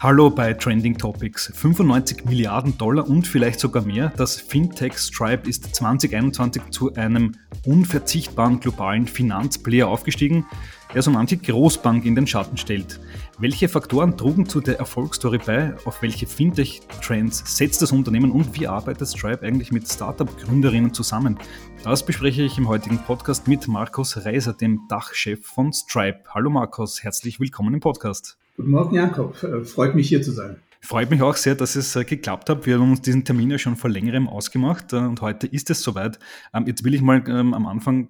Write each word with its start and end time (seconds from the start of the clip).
Hallo 0.00 0.30
bei 0.30 0.54
Trending 0.54 0.96
Topics. 0.96 1.50
95 1.56 2.24
Milliarden 2.24 2.78
Dollar 2.78 3.08
und 3.08 3.26
vielleicht 3.26 3.58
sogar 3.58 3.84
mehr. 3.84 4.12
Das 4.16 4.36
Fintech 4.36 4.96
Stripe 4.96 5.50
ist 5.50 5.74
2021 5.74 6.62
zu 6.70 6.94
einem 6.94 7.34
unverzichtbaren 7.66 8.60
globalen 8.60 9.08
Finanzplayer 9.08 9.88
aufgestiegen, 9.88 10.46
der 10.94 11.02
so 11.02 11.10
manche 11.10 11.36
Großbank 11.36 12.04
in 12.04 12.14
den 12.14 12.28
Schatten 12.28 12.56
stellt. 12.56 13.00
Welche 13.40 13.68
Faktoren 13.68 14.16
trugen 14.16 14.48
zu 14.48 14.60
der 14.60 14.78
Erfolgsstory 14.78 15.38
bei? 15.38 15.74
Auf 15.84 16.00
welche 16.00 16.28
Fintech-Trends 16.28 17.56
setzt 17.56 17.82
das 17.82 17.90
Unternehmen 17.90 18.30
und 18.30 18.56
wie 18.56 18.68
arbeitet 18.68 19.08
Stripe 19.08 19.44
eigentlich 19.44 19.72
mit 19.72 19.88
Startup-Gründerinnen 19.88 20.94
zusammen? 20.94 21.40
Das 21.82 22.06
bespreche 22.06 22.42
ich 22.42 22.56
im 22.56 22.68
heutigen 22.68 22.98
Podcast 22.98 23.48
mit 23.48 23.66
Markus 23.66 24.24
Reiser, 24.24 24.52
dem 24.52 24.82
Dachchef 24.88 25.44
von 25.44 25.72
Stripe. 25.72 26.20
Hallo 26.32 26.50
Markus, 26.50 27.02
herzlich 27.02 27.40
willkommen 27.40 27.74
im 27.74 27.80
Podcast. 27.80 28.37
Guten 28.58 28.70
Morgen, 28.72 28.96
Jakob. 28.96 29.40
Äh, 29.44 29.64
freut 29.64 29.94
mich 29.94 30.08
hier 30.08 30.20
zu 30.20 30.32
sein. 30.32 30.56
Freut 30.80 31.10
mich 31.10 31.22
auch 31.22 31.34
sehr, 31.34 31.56
dass 31.56 31.74
es 31.74 31.96
äh, 31.96 32.04
geklappt 32.04 32.48
hat. 32.48 32.64
Wir 32.64 32.78
haben 32.78 32.92
uns 32.92 33.02
diesen 33.02 33.24
Termin 33.24 33.50
ja 33.50 33.58
schon 33.58 33.74
vor 33.74 33.90
längerem 33.90 34.28
ausgemacht 34.28 34.92
äh, 34.92 34.96
und 34.96 35.20
heute 35.20 35.48
ist 35.48 35.70
es 35.70 35.82
soweit. 35.82 36.20
Ähm, 36.54 36.66
jetzt 36.68 36.84
will 36.84 36.94
ich 36.94 37.02
mal 37.02 37.22
ähm, 37.26 37.52
am 37.52 37.66
Anfang 37.66 38.08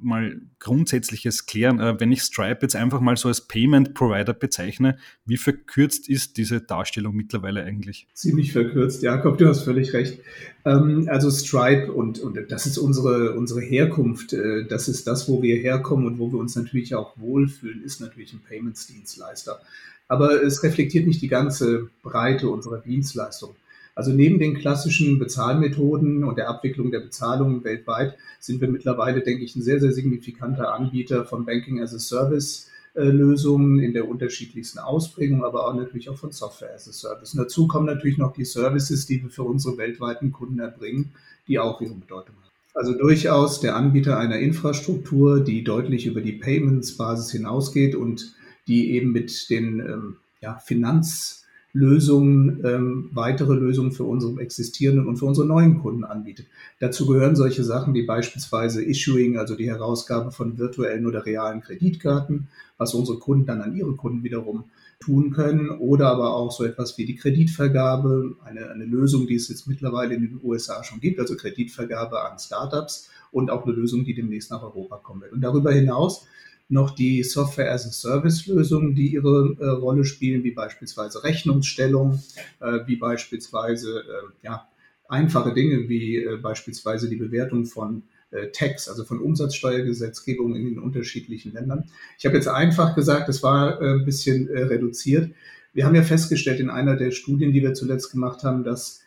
mal 0.00 0.40
Grundsätzliches 0.58 1.46
klären. 1.46 1.78
Wenn 1.98 2.12
ich 2.12 2.22
Stripe 2.22 2.58
jetzt 2.62 2.76
einfach 2.76 3.00
mal 3.00 3.16
so 3.16 3.28
als 3.28 3.46
Payment 3.46 3.94
Provider 3.94 4.32
bezeichne, 4.32 4.96
wie 5.24 5.36
verkürzt 5.36 6.08
ist 6.08 6.36
diese 6.36 6.60
Darstellung 6.60 7.14
mittlerweile 7.14 7.64
eigentlich? 7.64 8.06
Ziemlich 8.14 8.52
verkürzt, 8.52 9.02
Jakob, 9.02 9.38
du 9.38 9.48
hast 9.48 9.62
völlig 9.62 9.92
recht. 9.92 10.18
Ähm, 10.64 11.08
also 11.10 11.30
Stripe 11.30 11.92
und, 11.92 12.20
und 12.20 12.38
das 12.50 12.66
ist 12.66 12.78
unsere, 12.78 13.34
unsere 13.34 13.60
Herkunft, 13.60 14.34
das 14.68 14.88
ist 14.88 15.06
das, 15.06 15.28
wo 15.28 15.42
wir 15.42 15.56
herkommen 15.56 16.06
und 16.06 16.18
wo 16.18 16.30
wir 16.32 16.38
uns 16.38 16.56
natürlich 16.56 16.94
auch 16.94 17.18
wohlfühlen, 17.18 17.82
ist 17.82 18.00
natürlich 18.00 18.32
ein 18.32 18.40
Payments-Dienstleister 18.40 19.60
aber 20.08 20.42
es 20.42 20.62
reflektiert 20.62 21.06
nicht 21.06 21.22
die 21.22 21.28
ganze 21.28 21.88
Breite 22.02 22.48
unserer 22.50 22.78
Dienstleistung. 22.78 23.56
Also 23.94 24.12
neben 24.12 24.38
den 24.38 24.54
klassischen 24.54 25.18
Bezahlmethoden 25.18 26.24
und 26.24 26.36
der 26.36 26.48
Abwicklung 26.48 26.90
der 26.90 27.00
Bezahlungen 27.00 27.62
weltweit 27.62 28.16
sind 28.40 28.60
wir 28.60 28.68
mittlerweile, 28.68 29.22
denke 29.22 29.44
ich, 29.44 29.54
ein 29.54 29.62
sehr, 29.62 29.80
sehr 29.80 29.92
signifikanter 29.92 30.74
Anbieter 30.74 31.24
von 31.24 31.44
Banking 31.44 31.80
as 31.80 31.94
a 31.94 31.98
Service. 31.98 32.70
Lösungen 32.96 33.80
in 33.80 33.92
der 33.92 34.08
unterschiedlichsten 34.08 34.78
Ausprägung, 34.78 35.44
aber 35.44 35.66
auch 35.66 35.74
natürlich 35.74 36.08
auch 36.08 36.16
von 36.16 36.30
Software 36.30 36.74
as 36.74 36.88
a 36.88 36.92
Service. 36.92 37.34
Und 37.34 37.40
dazu 37.40 37.66
kommen 37.66 37.86
natürlich 37.86 38.18
noch 38.18 38.32
die 38.32 38.44
Services, 38.44 39.06
die 39.06 39.20
wir 39.20 39.30
für 39.30 39.42
unsere 39.42 39.76
weltweiten 39.78 40.30
Kunden 40.30 40.60
erbringen, 40.60 41.12
die 41.48 41.58
auch 41.58 41.80
ihre 41.80 41.94
Bedeutung 41.94 42.36
haben. 42.36 42.44
Also 42.72 42.96
durchaus 42.96 43.60
der 43.60 43.76
Anbieter 43.76 44.18
einer 44.18 44.38
Infrastruktur, 44.38 45.40
die 45.40 45.64
deutlich 45.64 46.06
über 46.06 46.20
die 46.20 46.34
Payments-Basis 46.34 47.32
hinausgeht 47.32 47.96
und 47.96 48.34
die 48.66 48.92
eben 48.92 49.12
mit 49.12 49.50
den 49.50 49.80
ähm, 49.80 50.16
ja, 50.40 50.58
Finanzlösungen 50.58 52.64
ähm, 52.64 53.10
weitere 53.12 53.54
Lösungen 53.54 53.92
für 53.92 54.04
unsere 54.04 54.40
existierenden 54.40 55.06
und 55.06 55.16
für 55.16 55.26
unsere 55.26 55.46
neuen 55.46 55.80
Kunden 55.80 56.04
anbietet. 56.04 56.46
Dazu 56.80 57.06
gehören 57.06 57.36
solche 57.36 57.64
Sachen 57.64 57.94
wie 57.94 58.04
beispielsweise 58.04 58.84
Issuing, 58.84 59.38
also 59.38 59.56
die 59.56 59.68
Herausgabe 59.68 60.32
von 60.32 60.58
virtuellen 60.58 61.06
oder 61.06 61.26
realen 61.26 61.60
Kreditkarten, 61.60 62.48
was 62.78 62.94
unsere 62.94 63.18
Kunden 63.18 63.46
dann 63.46 63.62
an 63.62 63.76
ihre 63.76 63.94
Kunden 63.96 64.22
wiederum 64.22 64.64
tun 65.00 65.32
können, 65.32 65.70
oder 65.70 66.08
aber 66.08 66.34
auch 66.34 66.52
so 66.52 66.64
etwas 66.64 66.96
wie 66.96 67.04
die 67.04 67.16
Kreditvergabe, 67.16 68.36
eine, 68.44 68.70
eine 68.70 68.84
Lösung, 68.84 69.26
die 69.26 69.34
es 69.34 69.48
jetzt 69.48 69.66
mittlerweile 69.66 70.14
in 70.14 70.22
den 70.22 70.40
USA 70.42 70.82
schon 70.82 71.00
gibt, 71.00 71.20
also 71.20 71.36
Kreditvergabe 71.36 72.22
an 72.22 72.38
Startups 72.38 73.10
und 73.30 73.50
auch 73.50 73.66
eine 73.66 73.74
Lösung, 73.74 74.04
die 74.04 74.14
demnächst 74.14 74.50
nach 74.50 74.62
Europa 74.62 74.96
kommen 74.96 75.22
wird. 75.22 75.32
Und 75.32 75.42
darüber 75.42 75.72
hinaus 75.72 76.26
noch 76.68 76.90
die 76.90 77.22
Software-as-a-Service-Lösungen, 77.22 78.94
die 78.94 79.12
ihre 79.12 79.56
äh, 79.60 79.66
Rolle 79.66 80.04
spielen, 80.04 80.44
wie 80.44 80.52
beispielsweise 80.52 81.22
Rechnungsstellung, 81.22 82.22
äh, 82.60 82.80
wie 82.86 82.96
beispielsweise 82.96 84.00
äh, 84.00 84.46
ja, 84.46 84.68
einfache 85.08 85.52
Dinge 85.52 85.88
wie 85.88 86.16
äh, 86.16 86.36
beispielsweise 86.36 87.08
die 87.08 87.16
Bewertung 87.16 87.66
von 87.66 88.04
äh, 88.30 88.48
Tax, 88.48 88.88
also 88.88 89.04
von 89.04 89.20
Umsatzsteuergesetzgebung 89.20 90.56
in 90.56 90.64
den 90.64 90.78
unterschiedlichen 90.78 91.52
Ländern. 91.52 91.84
Ich 92.18 92.24
habe 92.24 92.36
jetzt 92.36 92.48
einfach 92.48 92.94
gesagt, 92.94 93.28
es 93.28 93.42
war 93.42 93.80
äh, 93.80 93.94
ein 93.94 94.04
bisschen 94.04 94.48
reduziert. 94.48 95.34
Wir 95.74 95.84
haben 95.84 95.94
ja 95.94 96.02
festgestellt 96.02 96.60
in 96.60 96.70
einer 96.70 96.96
der 96.96 97.10
Studien, 97.10 97.52
die 97.52 97.62
wir 97.62 97.74
zuletzt 97.74 98.12
gemacht 98.12 98.44
haben, 98.44 98.64
dass 98.64 99.00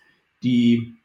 die 0.43 0.95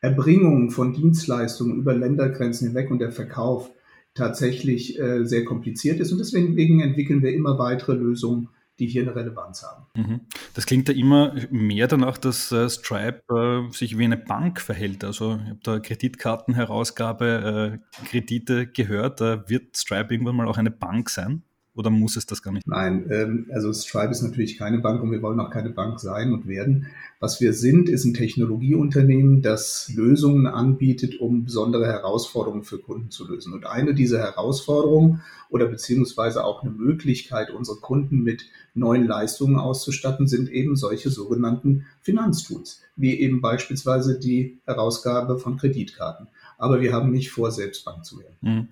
Erbringung 0.00 0.70
von 0.70 0.92
Dienstleistungen 0.92 1.78
über 1.78 1.94
Ländergrenzen 1.94 2.68
hinweg 2.68 2.90
und 2.90 2.98
der 2.98 3.12
Verkauf 3.12 3.70
tatsächlich 4.16 4.98
äh, 4.98 5.24
sehr 5.24 5.44
kompliziert 5.44 6.00
ist. 6.00 6.12
Und 6.12 6.18
deswegen 6.18 6.80
entwickeln 6.80 7.22
wir 7.22 7.32
immer 7.32 7.58
weitere 7.58 7.94
Lösungen, 7.94 8.48
die 8.78 8.86
hier 8.86 9.02
eine 9.02 9.14
Relevanz 9.14 9.62
haben. 9.62 9.86
Mhm. 9.96 10.20
Das 10.54 10.66
klingt 10.66 10.88
ja 10.88 10.94
immer 10.94 11.34
mehr 11.50 11.86
danach, 11.86 12.18
dass 12.18 12.52
äh, 12.52 12.68
Stripe 12.68 13.22
äh, 13.30 13.72
sich 13.72 13.96
wie 13.96 14.04
eine 14.04 14.16
Bank 14.16 14.60
verhält. 14.60 15.04
Also 15.04 15.38
ich 15.42 15.50
habe 15.50 15.60
da 15.62 15.78
Kreditkartenherausgabe, 15.78 17.80
äh, 18.02 18.06
Kredite 18.06 18.66
gehört. 18.66 19.20
Äh, 19.20 19.48
wird 19.48 19.76
Stripe 19.76 20.12
irgendwann 20.12 20.36
mal 20.36 20.48
auch 20.48 20.58
eine 20.58 20.70
Bank 20.70 21.10
sein? 21.10 21.42
Oder 21.74 21.90
muss 21.90 22.16
es 22.16 22.24
das 22.24 22.42
gar 22.42 22.52
nicht? 22.52 22.66
Nein, 22.66 23.06
ähm, 23.10 23.50
also 23.52 23.70
Stripe 23.72 24.10
ist 24.10 24.22
natürlich 24.22 24.56
keine 24.56 24.78
Bank 24.78 25.02
und 25.02 25.10
wir 25.10 25.20
wollen 25.20 25.40
auch 25.40 25.50
keine 25.50 25.70
Bank 25.70 26.00
sein 26.00 26.32
und 26.32 26.46
werden. 26.46 26.86
Was 27.18 27.40
wir 27.40 27.54
sind, 27.54 27.88
ist 27.88 28.04
ein 28.04 28.12
Technologieunternehmen, 28.12 29.40
das 29.40 29.90
Lösungen 29.94 30.46
anbietet, 30.46 31.18
um 31.18 31.44
besondere 31.44 31.86
Herausforderungen 31.86 32.62
für 32.62 32.78
Kunden 32.78 33.10
zu 33.10 33.26
lösen. 33.26 33.54
Und 33.54 33.64
eine 33.64 33.94
dieser 33.94 34.18
Herausforderungen 34.18 35.22
oder 35.48 35.66
beziehungsweise 35.66 36.44
auch 36.44 36.62
eine 36.62 36.72
Möglichkeit, 36.72 37.50
unsere 37.50 37.78
Kunden 37.78 38.22
mit 38.22 38.44
neuen 38.74 39.06
Leistungen 39.06 39.56
auszustatten, 39.56 40.26
sind 40.26 40.50
eben 40.50 40.76
solche 40.76 41.08
sogenannten 41.08 41.86
Finanztools, 42.02 42.82
wie 42.96 43.18
eben 43.18 43.40
beispielsweise 43.40 44.18
die 44.18 44.58
Herausgabe 44.66 45.38
von 45.38 45.56
Kreditkarten. 45.56 46.28
Aber 46.58 46.82
wir 46.82 46.92
haben 46.92 47.10
nicht 47.12 47.30
vor, 47.30 47.50
selbst 47.50 47.84
Bank 47.86 48.04
zu 48.04 48.18
werden. 48.18 48.36
Mhm. 48.42 48.68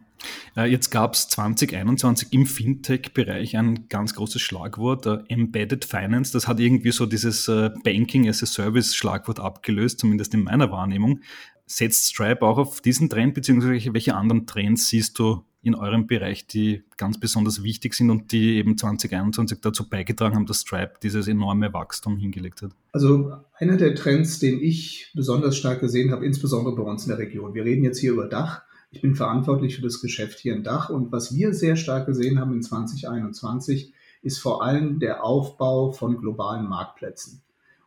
Äh, 0.56 0.70
jetzt 0.70 0.90
gab 0.90 1.14
es 1.14 1.28
2021 1.28 2.28
im 2.32 2.46
Fintech-Bereich 2.46 3.56
ein 3.56 3.88
ganz 3.88 4.14
großes 4.14 4.40
Schlagwort, 4.40 5.06
uh, 5.06 5.18
Embedded 5.28 5.84
Finance. 5.84 6.32
Das 6.32 6.46
hat 6.46 6.60
irgendwie 6.60 6.92
so 6.92 7.06
dieses 7.06 7.48
uh, 7.48 7.70
Banking 7.82 8.24
as 8.34 8.42
a 8.42 8.46
Service-Schlagwort 8.46 9.40
abgelöst, 9.40 10.00
zumindest 10.00 10.34
in 10.34 10.44
meiner 10.44 10.70
Wahrnehmung. 10.70 11.20
Setzt 11.66 12.10
Stripe 12.10 12.42
auch 12.42 12.58
auf 12.58 12.80
diesen 12.80 13.08
Trend, 13.08 13.34
beziehungsweise 13.34 13.94
welche 13.94 14.14
anderen 14.14 14.46
Trends 14.46 14.88
siehst 14.88 15.18
du 15.18 15.44
in 15.62 15.74
eurem 15.74 16.06
Bereich, 16.06 16.46
die 16.46 16.82
ganz 16.98 17.18
besonders 17.18 17.62
wichtig 17.62 17.94
sind 17.94 18.10
und 18.10 18.32
die 18.32 18.56
eben 18.56 18.76
2021 18.76 19.60
dazu 19.62 19.88
beigetragen 19.88 20.34
haben, 20.34 20.46
dass 20.46 20.60
Stripe 20.60 20.94
dieses 21.02 21.26
enorme 21.26 21.72
Wachstum 21.72 22.18
hingelegt 22.18 22.60
hat? 22.60 22.72
Also 22.92 23.32
einer 23.54 23.78
der 23.78 23.94
Trends, 23.94 24.38
den 24.38 24.60
ich 24.60 25.10
besonders 25.14 25.56
stark 25.56 25.80
gesehen 25.80 26.10
habe, 26.10 26.26
insbesondere 26.26 26.76
bei 26.76 26.82
uns 26.82 27.04
in 27.04 27.08
der 27.08 27.18
Region. 27.18 27.54
Wir 27.54 27.64
reden 27.64 27.82
jetzt 27.82 27.98
hier 27.98 28.12
über 28.12 28.28
Dach 28.28 28.62
ich 28.94 29.00
bin 29.00 29.16
verantwortlich 29.16 29.74
für 29.74 29.82
das 29.82 30.00
Geschäft 30.00 30.38
hier 30.38 30.54
in 30.54 30.62
Dach 30.62 30.88
und 30.88 31.10
was 31.10 31.34
wir 31.34 31.52
sehr 31.52 31.74
stark 31.74 32.06
gesehen 32.06 32.38
haben 32.38 32.52
in 32.52 32.62
2021 32.62 33.92
ist 34.22 34.38
vor 34.38 34.62
allem 34.62 35.00
der 35.00 35.24
Aufbau 35.24 35.90
von 35.90 36.16
globalen 36.16 36.68
Marktplätzen 36.68 37.42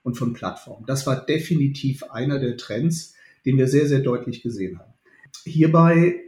und 0.08 0.16
von 0.16 0.32
Plattformen. 0.32 0.86
Das 0.86 1.06
war 1.06 1.18
definitiv 1.18 2.04
einer 2.12 2.40
der 2.40 2.56
Trends, 2.56 3.14
den 3.46 3.58
wir 3.58 3.68
sehr, 3.68 3.88
sehr 3.88 4.00
deutlich 4.00 4.42
gesehen 4.42 4.80
haben. 4.80 4.94
Hierbei, 5.44 6.22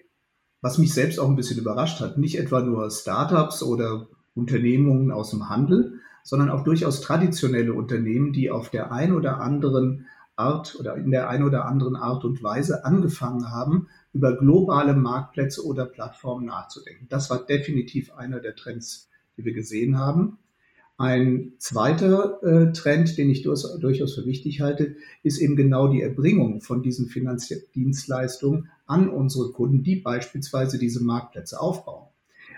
was 0.59 0.79
mich 0.79 0.93
selbst 0.93 1.17
auch 1.17 1.29
ein 1.29 1.37
bisschen 1.37 1.59
überrascht 1.59 2.01
hat, 2.01 2.17
nicht 2.17 2.37
etwa 2.37 2.59
nur 2.59 2.91
Startups 2.91 3.63
oder 3.63 4.09
Unternehmungen 4.35 5.11
aus 5.11 5.29
dem 5.29 5.47
Handel, 5.47 6.01
sondern 6.23 6.49
auch 6.49 6.65
durchaus 6.65 6.99
traditionelle 6.99 7.71
Unternehmen, 7.71 8.33
die 8.33 8.51
auf 8.51 8.69
der 8.69 8.91
einen 8.91 9.15
oder 9.15 9.39
anderen 9.39 10.07
Art 10.35 10.75
oder 10.77 10.95
in 10.95 11.11
der 11.11 11.29
einen 11.29 11.45
oder 11.45 11.63
anderen 11.63 11.95
Art 11.95 12.25
und 12.25 12.43
Weise 12.43 12.83
angefangen 12.83 13.49
haben, 13.49 13.87
über 14.11 14.35
globale 14.35 14.93
Marktplätze 14.93 15.65
oder 15.65 15.85
Plattformen 15.85 16.47
nachzudenken. 16.47 17.07
Das 17.07 17.29
war 17.29 17.45
definitiv 17.45 18.11
einer 18.11 18.41
der 18.41 18.57
Trends, 18.57 19.07
die 19.37 19.45
wir 19.45 19.53
gesehen 19.53 19.97
haben. 19.97 20.37
Ein 20.99 21.53
zweiter 21.59 22.43
äh, 22.43 22.73
Trend, 22.73 23.17
den 23.17 23.29
ich 23.29 23.41
durch, 23.41 23.63
durchaus 23.79 24.15
für 24.15 24.25
wichtig 24.25 24.59
halte, 24.59 24.97
ist 25.23 25.39
eben 25.39 25.55
genau 25.55 25.87
die 25.87 26.01
Erbringung 26.01 26.59
von 26.59 26.83
diesen 26.83 27.07
Finanzdienstleistungen 27.07 28.69
an 28.85 29.07
unsere 29.07 29.53
Kunden, 29.53 29.81
die 29.81 29.95
beispielsweise 29.95 30.77
diese 30.77 31.01
Marktplätze 31.01 31.61
aufbauen. 31.61 32.09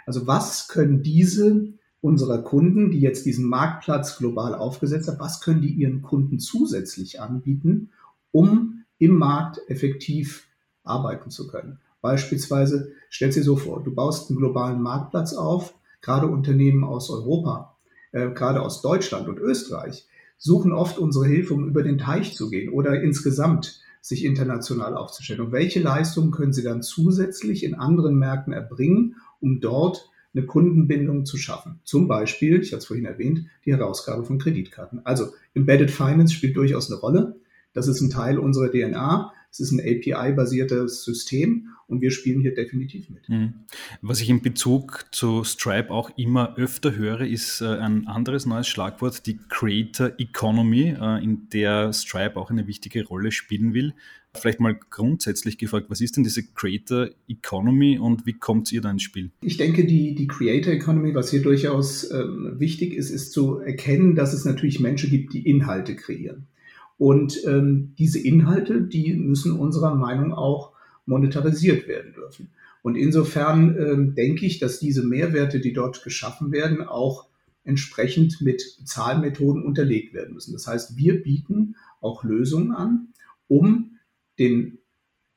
Also 0.08 0.26
was 0.26 0.68
können 0.68 1.04
diese 1.04 1.68
unserer 2.02 2.40
Kunden, 2.40 2.90
die 2.90 3.00
jetzt 3.00 3.28
diesen 3.28 3.46
Marktplatz 3.46 4.18
global 4.18 4.56
aufgesetzt 4.56 5.08
haben, 5.08 5.20
was 5.20 5.42
können 5.42 5.62
die 5.62 5.74
ihren 5.76 6.02
Kunden 6.02 6.40
zusätzlich 6.40 7.22
anbieten, 7.22 7.92
um 8.32 8.86
im 8.98 9.20
Markt 9.20 9.62
effektiv 9.68 10.48
arbeiten 10.84 11.30
zu 11.30 11.46
können. 11.46 11.78
Beispielsweise, 12.02 12.92
stell 13.12 13.30
dir 13.30 13.44
so 13.44 13.56
vor, 13.56 13.84
du 13.84 13.94
baust 13.94 14.32
einen 14.32 14.40
globalen 14.40 14.82
Marktplatz 14.82 15.34
auf, 15.34 15.76
gerade 16.02 16.26
Unternehmen 16.26 16.84
aus 16.84 17.12
Europa, 17.12 17.70
äh, 18.12 18.30
gerade 18.30 18.62
aus 18.62 18.81
Deutschland 18.81 19.28
und 19.28 19.40
Österreich, 19.40 20.08
suchen 20.38 20.72
oft 20.72 20.98
unsere 20.98 21.25
Hilfe, 21.25 21.54
um 21.54 21.68
über 21.68 21.84
den 21.84 21.98
Teich 21.98 22.36
zu 22.36 22.50
gehen 22.50 22.72
oder 22.72 23.02
insgesamt 23.02 23.81
sich 24.02 24.25
international 24.25 24.96
aufzustellen. 24.96 25.42
Und 25.42 25.52
welche 25.52 25.80
Leistungen 25.80 26.31
können 26.31 26.54
sie 26.54 26.63
dann 26.63 26.81
zusätzlich 26.81 27.63
in 27.63 27.75
anderen 27.75 28.16
Märkten 28.16 28.52
erbringen, 28.52 29.16
um 29.40 29.62
dort 29.62 30.10
eine 30.34 30.46
Kundenbindung 30.46 31.25
zu 31.25 31.38
schaffen. 31.38 31.80
Zum 31.84 32.08
Beispiel, 32.08 32.62
ich 32.62 32.72
hatte 32.72 32.80
es 32.80 32.86
vorhin 32.86 33.06
erwähnt, 33.06 33.46
die 33.66 33.74
Herausgabe 33.74 34.24
von 34.24 34.40
Kreditkarten. 34.40 35.06
Also 35.06 35.34
Embedded 35.54 35.92
Finance 35.92 36.34
spielt 36.34 36.56
durchaus 36.56 36.90
eine 36.90 37.00
Rolle. 37.00 37.36
Das 37.74 37.88
ist 37.88 38.02
ein 38.02 38.10
Teil 38.10 38.40
unserer 38.40 38.72
DNA. 38.72 39.34
Es 39.51 39.59
ist 39.59 39.74
ein 39.74 39.81
API-basiertes 39.81 41.03
System 41.03 41.68
und 41.88 42.01
wir 42.01 42.12
spielen 42.12 42.39
hier 42.39 42.53
definitiv 42.53 43.09
mit. 43.09 43.27
Mhm. 43.27 43.53
Was 44.01 44.21
ich 44.21 44.30
in 44.30 44.42
Bezug 44.42 45.06
zu 45.12 45.44
Stripe 45.44 45.92
auch 45.92 46.09
immer 46.18 46.56
öfter 46.56 46.95
höre, 46.95 47.21
ist 47.21 47.59
äh, 47.59 47.65
ein 47.65 48.07
anderes 48.07 48.45
neues 48.45 48.69
Schlagwort, 48.69 49.25
die 49.25 49.38
Creator 49.50 50.13
Economy, 50.18 50.95
äh, 50.98 51.21
in 51.21 51.50
der 51.50 51.92
Stripe 51.92 52.38
auch 52.38 52.50
eine 52.50 52.65
wichtige 52.65 53.06
Rolle 53.06 53.33
spielen 53.33 53.74
will. 53.74 53.94
Vielleicht 54.33 54.62
mal 54.62 54.80
grundsätzlich 54.89 55.57
gefragt, 55.57 55.88
was 55.89 56.00
ist 56.00 56.15
denn 56.15 56.24
diese 56.24 56.44
Creator 56.44 57.09
Economy 57.27 58.00
und 58.00 58.25
wie 58.25 58.33
kommt 58.33 58.71
ihr 58.71 58.80
da 58.80 58.89
ins 58.89 59.04
Spiel? 59.04 59.31
Ich 59.42 59.57
denke, 59.57 59.83
die, 59.83 60.15
die 60.15 60.27
Creator 60.27 60.71
Economy, 60.71 61.13
was 61.13 61.30
hier 61.30 61.42
durchaus 61.42 62.09
ähm, 62.09 62.54
wichtig 62.57 62.94
ist, 62.94 63.09
ist 63.09 63.33
zu 63.33 63.57
erkennen, 63.57 64.15
dass 64.15 64.31
es 64.31 64.45
natürlich 64.45 64.80
Menschen 64.80 65.09
gibt, 65.09 65.33
die 65.33 65.45
Inhalte 65.45 65.97
kreieren. 65.97 66.47
Und 67.01 67.44
ähm, 67.48 67.95
diese 67.98 68.19
Inhalte, 68.19 68.80
die 68.80 69.15
müssen 69.15 69.57
unserer 69.57 69.95
Meinung 69.95 70.33
auch 70.33 70.74
monetarisiert 71.07 71.88
werden 71.88 72.13
dürfen. 72.13 72.51
Und 72.83 72.94
insofern 72.95 73.75
ähm, 73.75 74.13
denke 74.13 74.45
ich, 74.45 74.59
dass 74.59 74.77
diese 74.77 75.03
Mehrwerte, 75.03 75.59
die 75.59 75.74
dort 75.74 76.03
geschaffen 76.03 76.51
werden, 76.51 76.83
auch 76.83 77.27
entsprechend 77.63 78.42
mit 78.42 78.62
Zahlmethoden 78.86 79.63
unterlegt 79.63 80.13
werden 80.13 80.36
müssen. 80.36 80.53
Das 80.53 80.68
heißt, 80.68 80.95
wir 80.95 81.24
bieten 81.24 81.75
auch 82.01 82.24
Lösungen 82.24 82.71
an, 82.71 83.07
um 83.47 83.97
den 84.38 84.77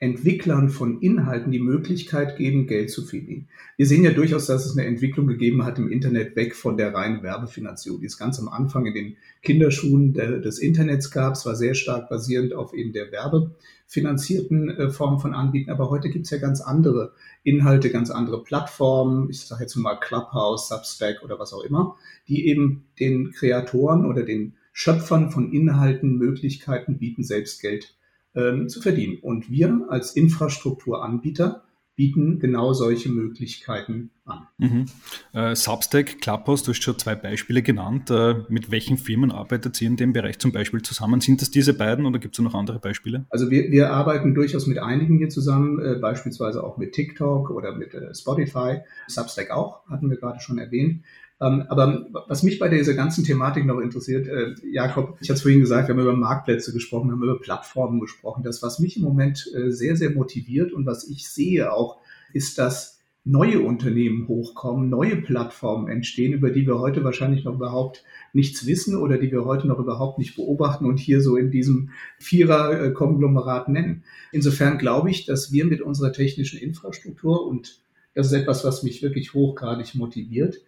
Entwicklern 0.05 0.69
von 0.69 1.01
Inhalten 1.01 1.51
die 1.51 1.59
Möglichkeit 1.59 2.37
geben, 2.37 2.67
Geld 2.67 2.91
zu 2.91 3.07
verdienen. 3.07 3.49
Wir 3.79 3.87
sehen 3.87 4.05
ja 4.05 4.11
durchaus, 4.11 4.47
dass 4.47 4.67
es 4.67 4.77
eine 4.77 4.87
Entwicklung 4.87 5.27
gegeben 5.27 5.65
hat 5.65 5.79
im 5.79 5.91
Internet 5.91 6.37
weg 6.37 6.55
von 6.55 6.77
der 6.77 6.93
reinen 6.93 7.23
Werbefinanzierung, 7.23 8.01
die 8.01 8.07
es 8.07 8.19
ganz 8.19 8.39
am 8.39 8.49
Anfang 8.49 8.85
in 8.85 8.95
den 8.95 9.17
Kinderschuhen 9.43 10.13
des 10.13 10.59
Internets 10.59 11.11
gab. 11.11 11.33
Es 11.35 11.47
war 11.47 11.57
sehr 11.57 11.75
stark 11.75 12.11
basierend 12.11 12.53
auf 12.53 12.75
eben 12.75 12.93
der 12.93 13.11
werbefinanzierten 13.13 14.69
äh, 14.69 14.91
Form 14.91 15.21
von 15.21 15.33
Anbieten. 15.33 15.71
Aber 15.71 15.89
heute 15.89 16.11
gibt 16.11 16.27
es 16.27 16.31
ja 16.31 16.39
ganz 16.39 16.61
andere 16.61 17.13
Inhalte, 17.43 17.89
ganz 17.89 18.11
andere 18.11 18.45
Plattformen. 18.45 19.31
Ich 19.31 19.41
sage 19.41 19.63
jetzt 19.63 19.75
mal 19.77 19.97
Clubhouse, 19.97 20.69
Substack 20.69 21.23
oder 21.25 21.39
was 21.39 21.55
auch 21.55 21.65
immer, 21.65 21.97
die 22.29 22.47
eben 22.47 22.85
den 23.01 23.33
Kreatoren 23.33 24.05
oder 24.05 24.23
den 24.23 24.53
Schöpfern 24.75 25.31
von 25.31 25.51
Inhalten 25.51 26.19
Möglichkeiten 26.19 26.99
bieten, 26.99 27.25
selbst 27.25 27.63
Geld 27.63 27.95
ähm, 28.35 28.69
zu 28.69 28.81
verdienen. 28.81 29.19
Und 29.21 29.51
wir 29.51 29.87
als 29.89 30.17
Infrastrukturanbieter 30.17 31.65
bieten 31.97 32.41
genau 32.41 32.73
solche 32.73 33.09
Möglichkeiten 33.09 34.11
an. 34.25 34.49
Mhm. 34.59 34.87
Äh, 35.33 35.55
Substack, 35.55 36.21
Clubhouse, 36.21 36.65
du 36.65 36.73
hast 36.73 36.83
schon 36.83 36.99
zwei 36.99 37.15
Beispiele 37.15 37.63
genannt. 37.63 38.11
Äh, 38.11 38.43
mit 38.49 38.71
welchen 38.71 38.99
Firmen 38.99 39.31
arbeitet 39.31 39.81
ihr 39.81 39.89
in 39.89 39.97
dem 39.97 40.13
Bereich 40.13 40.39
zum 40.39 40.51
Beispiel 40.51 40.83
zusammen? 40.83 41.21
Sind 41.21 41.41
das 41.41 41.51
diese 41.51 41.75
beiden 41.75 42.05
oder 42.07 42.19
gibt 42.19 42.37
es 42.37 42.43
noch 42.43 42.55
andere 42.55 42.81
Beispiele? 42.81 43.27
Also 43.31 43.51
wir, 43.51 43.71
wir 43.71 43.91
arbeiten 43.91 44.35
durchaus 44.35 44.67
mit 44.67 44.79
einigen 44.79 45.19
hier 45.19 45.29
zusammen, 45.29 45.79
äh, 45.79 45.95
beispielsweise 46.01 46.65
auch 46.65 46.79
mit 46.79 46.93
TikTok 46.93 47.51
oder 47.51 47.77
mit 47.77 47.95
äh, 47.95 48.13
Spotify. 48.13 48.79
Substack 49.07 49.51
auch, 49.51 49.87
hatten 49.89 50.11
wir 50.11 50.17
gerade 50.17 50.41
schon 50.41 50.59
erwähnt. 50.59 51.05
Ähm, 51.41 51.65
aber 51.69 52.07
was 52.29 52.43
mich 52.43 52.59
bei 52.59 52.69
dieser 52.69 52.95
ganzen 52.95 53.25
Thematik 53.25 53.67
noch 53.67 53.81
interessiert, 53.81 54.29
äh, 54.29 54.55
Jakob, 54.71 55.17
ich 55.21 55.29
hatte 55.29 55.37
es 55.37 55.43
vorhin 55.43 55.61
gesagt, 55.61 55.89
wir 55.89 55.95
haben 55.95 56.03
über 56.03 56.17
Marktplätze 56.17 56.73
gesprochen, 56.73 57.09
wir 57.09 57.13
haben 57.13 57.23
über 57.23 57.41
Plattformen 57.41 58.01
gesprochen. 58.01 58.43
Das, 58.45 58.63
was 58.63 58.79
mich 58.79 58.97
im 58.97 59.03
Moment 59.03 59.51
äh, 59.55 59.71
sehr, 59.71 59.97
sehr 59.97 60.11
motiviert 60.11 60.73
und 60.73 60.87
was 60.87 61.09
ich 61.09 61.29
sehe 61.29 61.73
auch, 61.73 61.99
ist, 62.33 62.59
dass 62.59 62.95
neue 63.25 63.61
Unternehmen 63.61 64.29
hochkommen, 64.29 64.91
neue 64.91 65.17
Plattformen 65.17 65.89
entstehen, 65.89 66.35
über 66.35 66.51
die 66.51 66.67
wir 66.67 66.79
heute 66.79 67.05
wahrscheinlich 67.05 67.45
noch 67.45 67.55
überhaupt 67.55 68.05
nichts 68.35 68.67
wissen 68.67 68.97
oder 68.97 69.17
die 69.17 69.33
wir 69.33 69.47
heute 69.47 69.67
noch 69.67 69.79
überhaupt 69.79 70.19
nicht 70.19 70.37
beobachten 70.37 70.85
und 70.85 70.99
hier 70.99 71.23
so 71.23 71.37
in 71.37 71.51
diesem 71.51 71.91
Vierer-Konglomerat 72.19 73.71
nennen. 73.71 74.05
Insofern 74.31 74.77
glaube 74.77 75.11
ich, 75.11 75.25
dass 75.25 75.53
wir 75.53 75.65
mit 75.65 75.81
unserer 75.81 76.13
technischen 76.13 76.59
Infrastruktur 76.59 77.47
und 77.47 77.81
das 78.15 78.27
ist 78.27 78.33
etwas, 78.35 78.63
was 78.65 78.83
mich 78.83 79.03
wirklich 79.03 79.33
hochgradig 79.33 79.95
motiviert, 79.95 80.61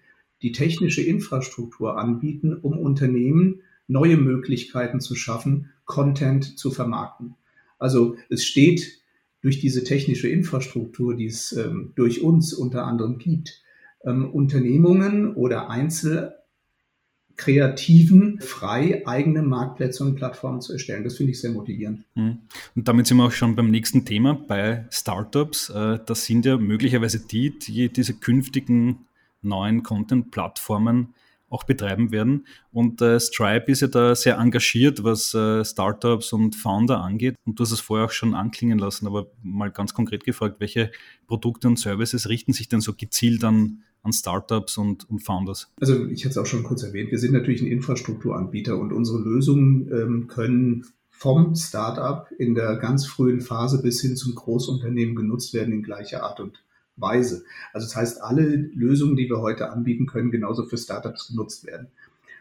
die 0.42 0.52
technische 0.52 1.02
Infrastruktur 1.02 1.98
anbieten, 1.98 2.54
um 2.54 2.78
Unternehmen 2.78 3.62
neue 3.88 4.16
Möglichkeiten 4.16 5.00
zu 5.00 5.14
schaffen, 5.14 5.70
Content 5.84 6.58
zu 6.58 6.70
vermarkten. 6.70 7.34
Also 7.78 8.16
es 8.28 8.44
steht 8.44 9.00
durch 9.42 9.60
diese 9.60 9.84
technische 9.84 10.28
Infrastruktur, 10.28 11.14
die 11.14 11.26
es 11.26 11.52
ähm, 11.52 11.92
durch 11.94 12.22
uns 12.22 12.52
unter 12.52 12.84
anderem 12.84 13.18
gibt, 13.18 13.62
ähm, 14.04 14.28
Unternehmungen 14.28 15.34
oder 15.34 15.70
Einzelkreativen 15.70 18.40
frei 18.40 19.06
eigene 19.06 19.42
Marktplätze 19.42 20.04
und 20.04 20.16
Plattformen 20.16 20.60
zu 20.60 20.72
erstellen. 20.72 21.04
Das 21.04 21.16
finde 21.16 21.32
ich 21.32 21.40
sehr 21.40 21.52
motivierend. 21.52 22.04
Hm. 22.14 22.38
Und 22.74 22.88
damit 22.88 23.06
sind 23.06 23.18
wir 23.18 23.26
auch 23.26 23.32
schon 23.32 23.54
beim 23.54 23.70
nächsten 23.70 24.04
Thema 24.04 24.34
bei 24.34 24.86
Startups. 24.90 25.70
Äh, 25.70 26.00
das 26.04 26.24
sind 26.24 26.44
ja 26.44 26.56
möglicherweise 26.56 27.20
die, 27.20 27.56
die 27.56 27.88
diese 27.88 28.14
künftigen 28.14 29.05
neuen 29.46 29.82
Content-Plattformen 29.82 31.14
auch 31.48 31.64
betreiben 31.64 32.10
werden. 32.10 32.46
Und 32.72 33.00
äh, 33.00 33.20
Stripe 33.20 33.70
ist 33.70 33.80
ja 33.80 33.88
da 33.88 34.14
sehr 34.14 34.38
engagiert, 34.38 35.04
was 35.04 35.32
äh, 35.32 35.64
Startups 35.64 36.32
und 36.32 36.56
Founder 36.56 37.00
angeht. 37.00 37.36
Und 37.44 37.58
du 37.58 37.62
hast 37.62 37.72
es 37.72 37.80
vorher 37.80 38.06
auch 38.06 38.10
schon 38.10 38.34
anklingen 38.34 38.78
lassen, 38.78 39.06
aber 39.06 39.30
mal 39.42 39.70
ganz 39.70 39.94
konkret 39.94 40.24
gefragt, 40.24 40.56
welche 40.58 40.90
Produkte 41.26 41.68
und 41.68 41.78
Services 41.78 42.28
richten 42.28 42.52
sich 42.52 42.68
denn 42.68 42.80
so 42.80 42.94
gezielt 42.94 43.44
an, 43.44 43.82
an 44.02 44.12
Startups 44.12 44.76
und, 44.76 45.08
und 45.08 45.20
Founders? 45.20 45.72
Also 45.80 46.06
ich 46.06 46.24
hatte 46.24 46.30
es 46.30 46.38
auch 46.38 46.46
schon 46.46 46.64
kurz 46.64 46.82
erwähnt, 46.82 47.10
wir 47.10 47.18
sind 47.18 47.32
natürlich 47.32 47.62
ein 47.62 47.68
Infrastrukturanbieter 47.68 48.76
und 48.76 48.92
unsere 48.92 49.18
Lösungen 49.18 49.90
ähm, 49.92 50.26
können 50.26 50.84
vom 51.10 51.54
Startup 51.54 52.26
in 52.38 52.54
der 52.54 52.76
ganz 52.76 53.06
frühen 53.06 53.40
Phase 53.40 53.80
bis 53.80 54.02
hin 54.02 54.16
zum 54.16 54.34
Großunternehmen 54.34 55.14
genutzt 55.14 55.54
werden 55.54 55.72
in 55.72 55.82
gleicher 55.82 56.22
Art 56.22 56.40
und 56.40 56.62
Weise. 56.96 57.44
Also 57.72 57.86
das 57.86 57.96
heißt, 57.96 58.22
alle 58.22 58.42
Lösungen, 58.44 59.16
die 59.16 59.28
wir 59.28 59.40
heute 59.40 59.70
anbieten 59.70 60.06
können, 60.06 60.30
genauso 60.30 60.64
für 60.64 60.78
Startups 60.78 61.28
genutzt 61.28 61.66
werden. 61.66 61.88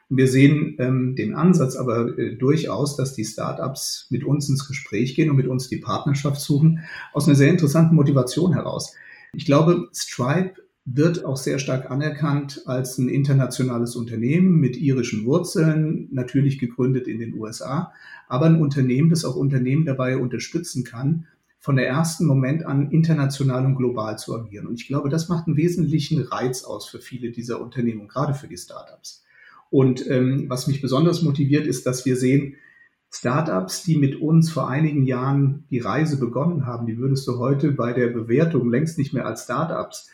Und 0.09 0.17
wir 0.17 0.27
sehen 0.27 0.75
ähm, 0.79 1.15
den 1.15 1.33
Ansatz 1.33 1.75
aber 1.75 2.17
äh, 2.17 2.35
durchaus, 2.35 2.95
dass 2.95 3.13
die 3.13 3.25
Startups 3.25 4.07
mit 4.09 4.23
uns 4.23 4.47
ins 4.49 4.67
Gespräch 4.67 5.15
gehen 5.15 5.29
und 5.29 5.35
mit 5.35 5.47
uns 5.47 5.67
die 5.67 5.77
Partnerschaft 5.77 6.39
suchen, 6.39 6.79
aus 7.11 7.27
einer 7.27 7.35
sehr 7.35 7.49
interessanten 7.49 7.95
Motivation 7.95 8.53
heraus. 8.53 8.93
Ich 9.33 9.45
glaube, 9.45 9.89
Stripe 9.93 10.61
wird 10.85 11.25
auch 11.25 11.37
sehr 11.37 11.57
stark 11.57 11.89
anerkannt 11.89 12.61
als 12.67 12.99
ein 12.99 13.09
internationales 13.09 13.95
Unternehmen 13.95 14.59
mit 14.59 14.77
irischen 14.77 15.25
Wurzeln, 15.25 16.07
natürlich 16.11 16.59
gegründet 16.59 17.07
in 17.07 17.17
den 17.17 17.33
USA, 17.33 17.91
aber 18.27 18.45
ein 18.45 18.61
Unternehmen, 18.61 19.09
das 19.09 19.25
auch 19.25 19.35
Unternehmen 19.35 19.85
dabei 19.85 20.17
unterstützen 20.17 20.83
kann, 20.83 21.25
von 21.65 21.77
der 21.77 21.87
ersten 21.87 22.27
Moment 22.27 22.63
an 22.63 22.91
international 22.91 23.65
und 23.65 23.75
global 23.75 24.19
zu 24.19 24.35
agieren. 24.35 24.67
Und 24.67 24.79
ich 24.79 24.85
glaube, 24.87 25.09
das 25.09 25.29
macht 25.29 25.47
einen 25.47 25.57
wesentlichen 25.57 26.21
Reiz 26.21 26.63
aus 26.63 26.87
für 26.87 26.99
viele 26.99 27.31
dieser 27.31 27.59
Unternehmen, 27.59 28.07
gerade 28.07 28.35
für 28.35 28.47
die 28.47 28.55
Startups. 28.55 29.23
Und 29.71 30.07
ähm, 30.07 30.45
was 30.47 30.67
mich 30.67 30.79
besonders 30.79 31.23
motiviert, 31.23 31.65
ist, 31.65 31.87
dass 31.87 32.05
wir 32.05 32.17
sehen, 32.17 32.57
Startups, 33.09 33.81
die 33.81 33.97
mit 33.97 34.21
uns 34.21 34.51
vor 34.51 34.69
einigen 34.69 35.07
Jahren 35.07 35.63
die 35.71 35.79
Reise 35.79 36.19
begonnen 36.19 36.67
haben, 36.67 36.85
die 36.85 36.99
würdest 36.99 37.27
du 37.27 37.39
heute 37.39 37.71
bei 37.71 37.93
der 37.93 38.09
Bewertung 38.09 38.69
längst 38.69 38.99
nicht 38.99 39.13
mehr 39.15 39.25
als 39.25 39.45
Startups, 39.45 40.11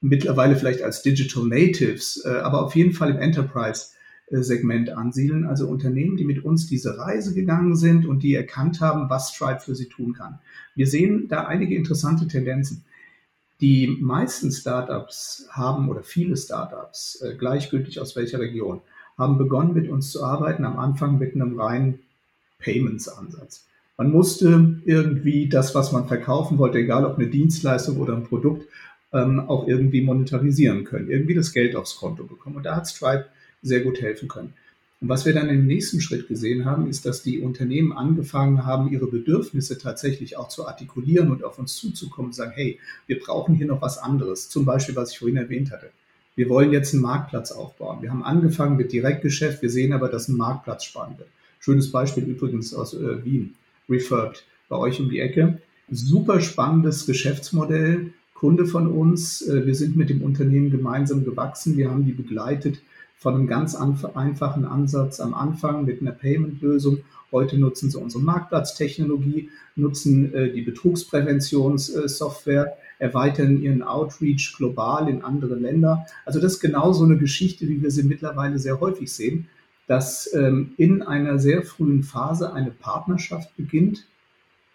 mittlerweile 0.00 0.56
vielleicht 0.56 0.82
als 0.82 1.00
Digital 1.00 1.44
Natives, 1.44 2.24
äh, 2.24 2.38
aber 2.38 2.64
auf 2.64 2.74
jeden 2.74 2.92
Fall 2.92 3.10
im 3.10 3.18
Enterprise 3.18 3.90
Segment 4.30 4.90
ansiedeln, 4.90 5.44
also 5.44 5.68
Unternehmen, 5.68 6.16
die 6.16 6.24
mit 6.24 6.44
uns 6.44 6.66
diese 6.66 6.98
Reise 6.98 7.32
gegangen 7.32 7.76
sind 7.76 8.06
und 8.06 8.22
die 8.22 8.34
erkannt 8.34 8.80
haben, 8.80 9.08
was 9.08 9.32
Stripe 9.32 9.60
für 9.60 9.74
sie 9.74 9.88
tun 9.88 10.14
kann. 10.14 10.38
Wir 10.74 10.86
sehen 10.86 11.28
da 11.28 11.44
einige 11.44 11.76
interessante 11.76 12.26
Tendenzen. 12.26 12.84
Die 13.60 13.86
meisten 14.00 14.50
Startups 14.50 15.46
haben 15.50 15.88
oder 15.88 16.02
viele 16.02 16.36
Startups, 16.36 17.22
äh, 17.22 17.34
gleichgültig 17.36 18.00
aus 18.00 18.16
welcher 18.16 18.40
Region, 18.40 18.80
haben 19.16 19.38
begonnen 19.38 19.72
mit 19.72 19.88
uns 19.88 20.10
zu 20.10 20.22
arbeiten, 20.22 20.64
am 20.64 20.78
Anfang 20.78 21.18
mit 21.18 21.34
einem 21.34 21.58
reinen 21.58 22.00
Payments-Ansatz. 22.58 23.66
Man 23.96 24.10
musste 24.10 24.80
irgendwie 24.84 25.48
das, 25.48 25.74
was 25.74 25.92
man 25.92 26.06
verkaufen 26.06 26.58
wollte, 26.58 26.78
egal 26.78 27.06
ob 27.06 27.16
eine 27.16 27.28
Dienstleistung 27.28 27.98
oder 27.98 28.14
ein 28.14 28.24
Produkt, 28.24 28.66
ähm, 29.12 29.40
auch 29.40 29.66
irgendwie 29.66 30.02
monetarisieren 30.02 30.84
können, 30.84 31.08
irgendwie 31.08 31.34
das 31.34 31.52
Geld 31.52 31.76
aufs 31.76 31.96
Konto 31.96 32.24
bekommen. 32.24 32.56
Und 32.56 32.66
da 32.66 32.76
hat 32.76 32.88
Stripe 32.88 33.26
sehr 33.66 33.80
gut 33.80 34.00
helfen 34.00 34.28
können. 34.28 34.54
Und 35.00 35.10
was 35.10 35.26
wir 35.26 35.34
dann 35.34 35.50
im 35.50 35.66
nächsten 35.66 36.00
Schritt 36.00 36.26
gesehen 36.26 36.64
haben, 36.64 36.88
ist, 36.88 37.04
dass 37.04 37.22
die 37.22 37.40
Unternehmen 37.40 37.92
angefangen 37.92 38.64
haben, 38.64 38.90
ihre 38.90 39.06
Bedürfnisse 39.06 39.76
tatsächlich 39.76 40.38
auch 40.38 40.48
zu 40.48 40.66
artikulieren 40.66 41.30
und 41.30 41.44
auf 41.44 41.58
uns 41.58 41.76
zuzukommen 41.76 42.30
und 42.30 42.34
sagen, 42.34 42.52
hey, 42.54 42.78
wir 43.06 43.20
brauchen 43.20 43.54
hier 43.54 43.66
noch 43.66 43.82
was 43.82 43.98
anderes. 43.98 44.48
Zum 44.48 44.64
Beispiel, 44.64 44.96
was 44.96 45.12
ich 45.12 45.18
vorhin 45.18 45.36
erwähnt 45.36 45.70
hatte. 45.70 45.90
Wir 46.34 46.48
wollen 46.48 46.72
jetzt 46.72 46.94
einen 46.94 47.02
Marktplatz 47.02 47.52
aufbauen. 47.52 48.02
Wir 48.02 48.10
haben 48.10 48.22
angefangen 48.22 48.76
mit 48.76 48.92
Direktgeschäft, 48.92 49.62
wir 49.62 49.70
sehen 49.70 49.92
aber, 49.92 50.08
dass 50.08 50.28
ein 50.28 50.36
Marktplatz 50.36 50.84
spannend 50.84 51.18
wird. 51.18 51.28
Schönes 51.60 51.90
Beispiel 51.90 52.24
übrigens 52.24 52.72
aus 52.74 52.94
äh, 52.94 53.24
Wien, 53.24 53.54
Refurbed, 53.88 54.44
bei 54.68 54.76
euch 54.76 55.00
um 55.00 55.10
die 55.10 55.20
Ecke. 55.20 55.60
Super 55.90 56.40
spannendes 56.40 57.06
Geschäftsmodell, 57.06 58.12
Kunde 58.34 58.66
von 58.66 58.86
uns. 58.86 59.42
Äh, 59.42 59.66
wir 59.66 59.74
sind 59.74 59.96
mit 59.96 60.10
dem 60.10 60.22
Unternehmen 60.22 60.70
gemeinsam 60.70 61.24
gewachsen. 61.24 61.76
Wir 61.76 61.90
haben 61.90 62.04
die 62.04 62.12
begleitet 62.12 62.80
von 63.18 63.34
einem 63.34 63.46
ganz 63.46 63.74
einfachen 63.74 64.64
Ansatz 64.64 65.20
am 65.20 65.34
Anfang 65.34 65.84
mit 65.84 66.00
einer 66.00 66.12
Payment-Lösung. 66.12 67.00
Heute 67.32 67.58
nutzen 67.58 67.90
sie 67.90 67.98
unsere 67.98 68.22
Marktplatztechnologie, 68.22 69.50
nutzen 69.74 70.32
äh, 70.34 70.52
die 70.52 70.62
Betrugspräventionssoftware, 70.62 72.76
erweitern 72.98 73.60
ihren 73.60 73.82
Outreach 73.82 74.54
global 74.56 75.08
in 75.08 75.22
andere 75.22 75.54
Länder. 75.54 76.06
Also 76.24 76.40
das 76.40 76.54
ist 76.54 76.60
genau 76.60 76.92
so 76.92 77.04
eine 77.04 77.18
Geschichte, 77.18 77.68
wie 77.68 77.82
wir 77.82 77.90
sie 77.90 78.04
mittlerweile 78.04 78.58
sehr 78.58 78.80
häufig 78.80 79.12
sehen, 79.12 79.48
dass 79.86 80.32
ähm, 80.34 80.72
in 80.76 81.02
einer 81.02 81.38
sehr 81.38 81.62
frühen 81.62 82.02
Phase 82.02 82.52
eine 82.52 82.70
Partnerschaft 82.70 83.56
beginnt, 83.56 84.06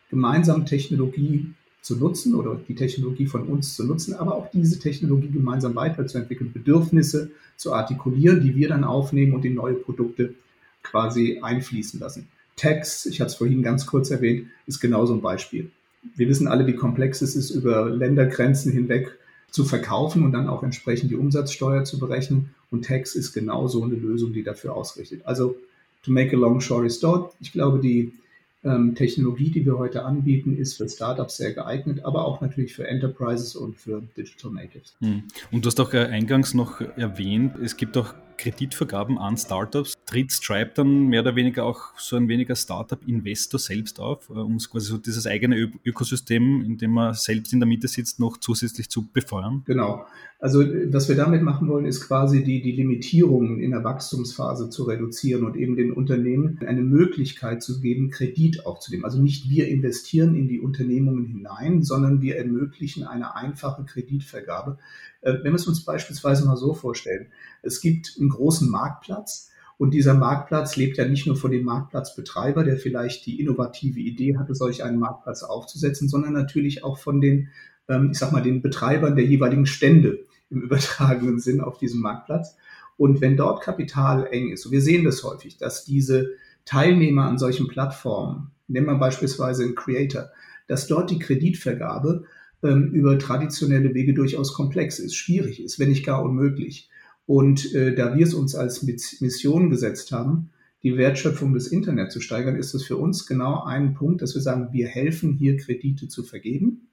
gemeinsam 0.09 0.65
Technologie 0.65 1.53
zu 1.81 1.95
nutzen 1.97 2.35
oder 2.35 2.59
die 2.67 2.75
Technologie 2.75 3.25
von 3.25 3.47
uns 3.47 3.75
zu 3.75 3.85
nutzen, 3.85 4.13
aber 4.13 4.35
auch 4.35 4.51
diese 4.51 4.79
Technologie 4.79 5.29
gemeinsam 5.29 5.75
weiterzuentwickeln, 5.75 6.53
Bedürfnisse 6.53 7.31
zu 7.57 7.73
artikulieren, 7.73 8.41
die 8.41 8.55
wir 8.55 8.69
dann 8.69 8.83
aufnehmen 8.83 9.33
und 9.33 9.45
in 9.45 9.55
neue 9.55 9.73
Produkte 9.73 10.35
quasi 10.83 11.39
einfließen 11.41 11.99
lassen. 11.99 12.27
Text, 12.55 13.07
ich 13.07 13.19
hatte 13.19 13.29
es 13.29 13.35
vorhin 13.35 13.63
ganz 13.63 13.85
kurz 13.85 14.11
erwähnt, 14.11 14.47
ist 14.67 14.79
genauso 14.79 15.13
ein 15.13 15.21
Beispiel. 15.21 15.71
Wir 16.15 16.27
wissen 16.27 16.47
alle, 16.47 16.67
wie 16.67 16.75
komplex 16.75 17.21
es 17.21 17.35
ist, 17.35 17.49
über 17.51 17.89
Ländergrenzen 17.89 18.71
hinweg 18.71 19.17
zu 19.49 19.65
verkaufen 19.65 20.23
und 20.23 20.31
dann 20.31 20.47
auch 20.47 20.63
entsprechend 20.63 21.11
die 21.11 21.15
Umsatzsteuer 21.15 21.83
zu 21.83 21.99
berechnen. 21.99 22.51
Und 22.69 22.85
Tax 22.85 23.15
ist 23.15 23.33
genauso 23.33 23.83
eine 23.83 23.95
Lösung, 23.95 24.33
die 24.33 24.43
dafür 24.43 24.75
ausrichtet. 24.75 25.21
Also, 25.25 25.55
to 26.03 26.11
make 26.11 26.35
a 26.35 26.39
long 26.39 26.61
story 26.61 26.89
short, 26.89 27.33
ich 27.41 27.51
glaube, 27.51 27.79
die 27.79 28.13
ähm, 28.63 28.95
Technologie, 28.95 29.49
die 29.49 29.65
wir 29.65 29.77
heute 29.77 30.05
anbieten, 30.05 30.55
ist 30.55 30.77
für 30.77 30.87
Startups 30.87 31.37
sehr 31.37 31.53
geeignet, 31.53 32.03
aber 32.03 32.25
auch 32.25 32.41
natürlich 32.41 32.75
für 32.75 32.87
Enterprises 32.87 33.55
und 33.55 33.77
für 33.77 34.03
Digital 34.15 34.51
Natives. 34.51 34.95
Hm. 34.99 35.23
Und 35.51 35.65
du 35.65 35.67
hast 35.67 35.79
auch 35.79 35.93
äh, 35.93 36.05
eingangs 36.05 36.53
noch 36.53 36.81
erwähnt, 36.81 37.55
es 37.61 37.75
gibt 37.77 37.97
auch 37.97 38.13
Kreditvergaben 38.41 39.19
an 39.19 39.37
Startups. 39.37 39.93
Tritt 40.07 40.31
Stripe 40.31 40.71
dann 40.73 41.05
mehr 41.07 41.21
oder 41.21 41.35
weniger 41.35 41.63
auch 41.63 41.97
so 41.97 42.15
ein 42.15 42.27
weniger 42.27 42.55
Startup-Investor 42.55 43.59
selbst 43.59 43.99
auf, 43.99 44.29
äh, 44.29 44.33
um 44.33 44.57
quasi 44.57 44.87
so 44.87 44.97
dieses 44.97 45.27
eigene 45.27 45.57
Ö 45.57 45.67
Ökosystem, 45.85 46.63
in 46.63 46.77
dem 46.77 46.91
man 46.91 47.13
selbst 47.13 47.53
in 47.53 47.59
der 47.59 47.67
Mitte 47.67 47.87
sitzt, 47.87 48.19
noch 48.19 48.37
zusätzlich 48.37 48.89
zu 48.89 49.07
befeuern? 49.07 49.61
Genau. 49.65 50.05
Also 50.39 50.61
was 50.61 51.07
wir 51.07 51.15
damit 51.15 51.43
machen 51.43 51.67
wollen, 51.67 51.85
ist 51.85 52.07
quasi 52.07 52.43
die, 52.43 52.63
die 52.63 52.71
Limitierungen 52.71 53.59
in 53.59 53.69
der 53.71 53.83
Wachstumsphase 53.83 54.71
zu 54.71 54.85
reduzieren 54.85 55.43
und 55.43 55.55
eben 55.55 55.75
den 55.75 55.91
Unternehmen 55.91 56.59
eine 56.65 56.81
Möglichkeit 56.81 57.61
zu 57.61 57.79
geben, 57.79 58.09
Kredit 58.09 58.65
aufzunehmen. 58.65 59.05
Also 59.05 59.21
nicht 59.21 59.51
wir 59.51 59.67
investieren 59.67 60.33
in 60.35 60.47
die 60.47 60.59
Unternehmungen 60.59 61.27
hinein, 61.27 61.83
sondern 61.83 62.23
wir 62.23 62.37
ermöglichen 62.37 63.03
eine 63.03 63.35
einfache 63.35 63.83
Kreditvergabe. 63.85 64.79
Äh, 65.21 65.35
wenn 65.43 65.51
wir 65.51 65.57
es 65.57 65.67
uns 65.67 65.85
beispielsweise 65.85 66.45
mal 66.45 66.57
so 66.57 66.73
vorstellen, 66.73 67.27
es 67.61 67.79
gibt 67.79 68.17
einen 68.19 68.30
großen 68.31 68.69
Marktplatz, 68.69 69.51
und 69.81 69.95
dieser 69.95 70.13
Marktplatz 70.13 70.75
lebt 70.75 70.97
ja 70.97 71.07
nicht 71.07 71.25
nur 71.25 71.35
von 71.35 71.49
dem 71.49 71.65
Marktplatzbetreiber, 71.65 72.63
der 72.63 72.77
vielleicht 72.77 73.25
die 73.25 73.39
innovative 73.39 73.99
Idee 73.99 74.37
hatte, 74.37 74.53
solch 74.53 74.83
einen 74.83 74.99
Marktplatz 74.99 75.41
aufzusetzen, 75.41 76.07
sondern 76.07 76.33
natürlich 76.33 76.83
auch 76.83 76.99
von 76.99 77.19
den, 77.19 77.49
ähm, 77.89 78.09
ich 78.11 78.19
sag 78.19 78.31
mal, 78.31 78.43
den 78.43 78.61
Betreibern 78.61 79.15
der 79.15 79.25
jeweiligen 79.25 79.65
Stände 79.65 80.19
im 80.51 80.61
übertragenen 80.65 81.39
Sinn 81.39 81.61
auf 81.61 81.79
diesem 81.79 81.99
Marktplatz. 81.99 82.55
Und 82.95 83.21
wenn 83.21 83.37
dort 83.37 83.63
Kapital 83.63 84.27
eng 84.29 84.51
ist, 84.51 84.67
und 84.67 84.71
wir 84.71 84.81
sehen 84.83 85.03
das 85.03 85.23
häufig, 85.23 85.57
dass 85.57 85.83
diese 85.83 86.29
Teilnehmer 86.63 87.23
an 87.23 87.39
solchen 87.39 87.67
Plattformen, 87.67 88.51
nehmen 88.67 88.85
wir 88.85 88.99
beispielsweise 88.99 89.63
einen 89.63 89.73
Creator, 89.73 90.29
dass 90.67 90.85
dort 90.85 91.09
die 91.09 91.17
Kreditvergabe 91.17 92.25
ähm, 92.61 92.91
über 92.91 93.17
traditionelle 93.17 93.95
Wege 93.95 94.13
durchaus 94.13 94.53
komplex 94.53 94.99
ist, 94.99 95.15
schwierig 95.15 95.63
ist, 95.63 95.79
wenn 95.79 95.89
nicht 95.89 96.05
gar 96.05 96.21
unmöglich. 96.21 96.90
Und 97.25 97.73
äh, 97.73 97.95
da 97.95 98.15
wir 98.15 98.25
es 98.25 98.33
uns 98.33 98.55
als 98.55 98.83
Mission 98.83 99.69
gesetzt 99.69 100.11
haben, 100.11 100.49
die 100.83 100.97
Wertschöpfung 100.97 101.53
des 101.53 101.67
Internets 101.67 102.13
zu 102.13 102.21
steigern, 102.21 102.55
ist 102.55 102.73
es 102.73 102.83
für 102.83 102.97
uns 102.97 103.27
genau 103.27 103.63
ein 103.63 103.93
Punkt, 103.93 104.21
dass 104.21 104.33
wir 104.33 104.41
sagen, 104.41 104.69
wir 104.71 104.87
helfen 104.87 105.33
hier 105.33 105.57
Kredite 105.57 106.07
zu 106.07 106.23
vergeben 106.23 106.87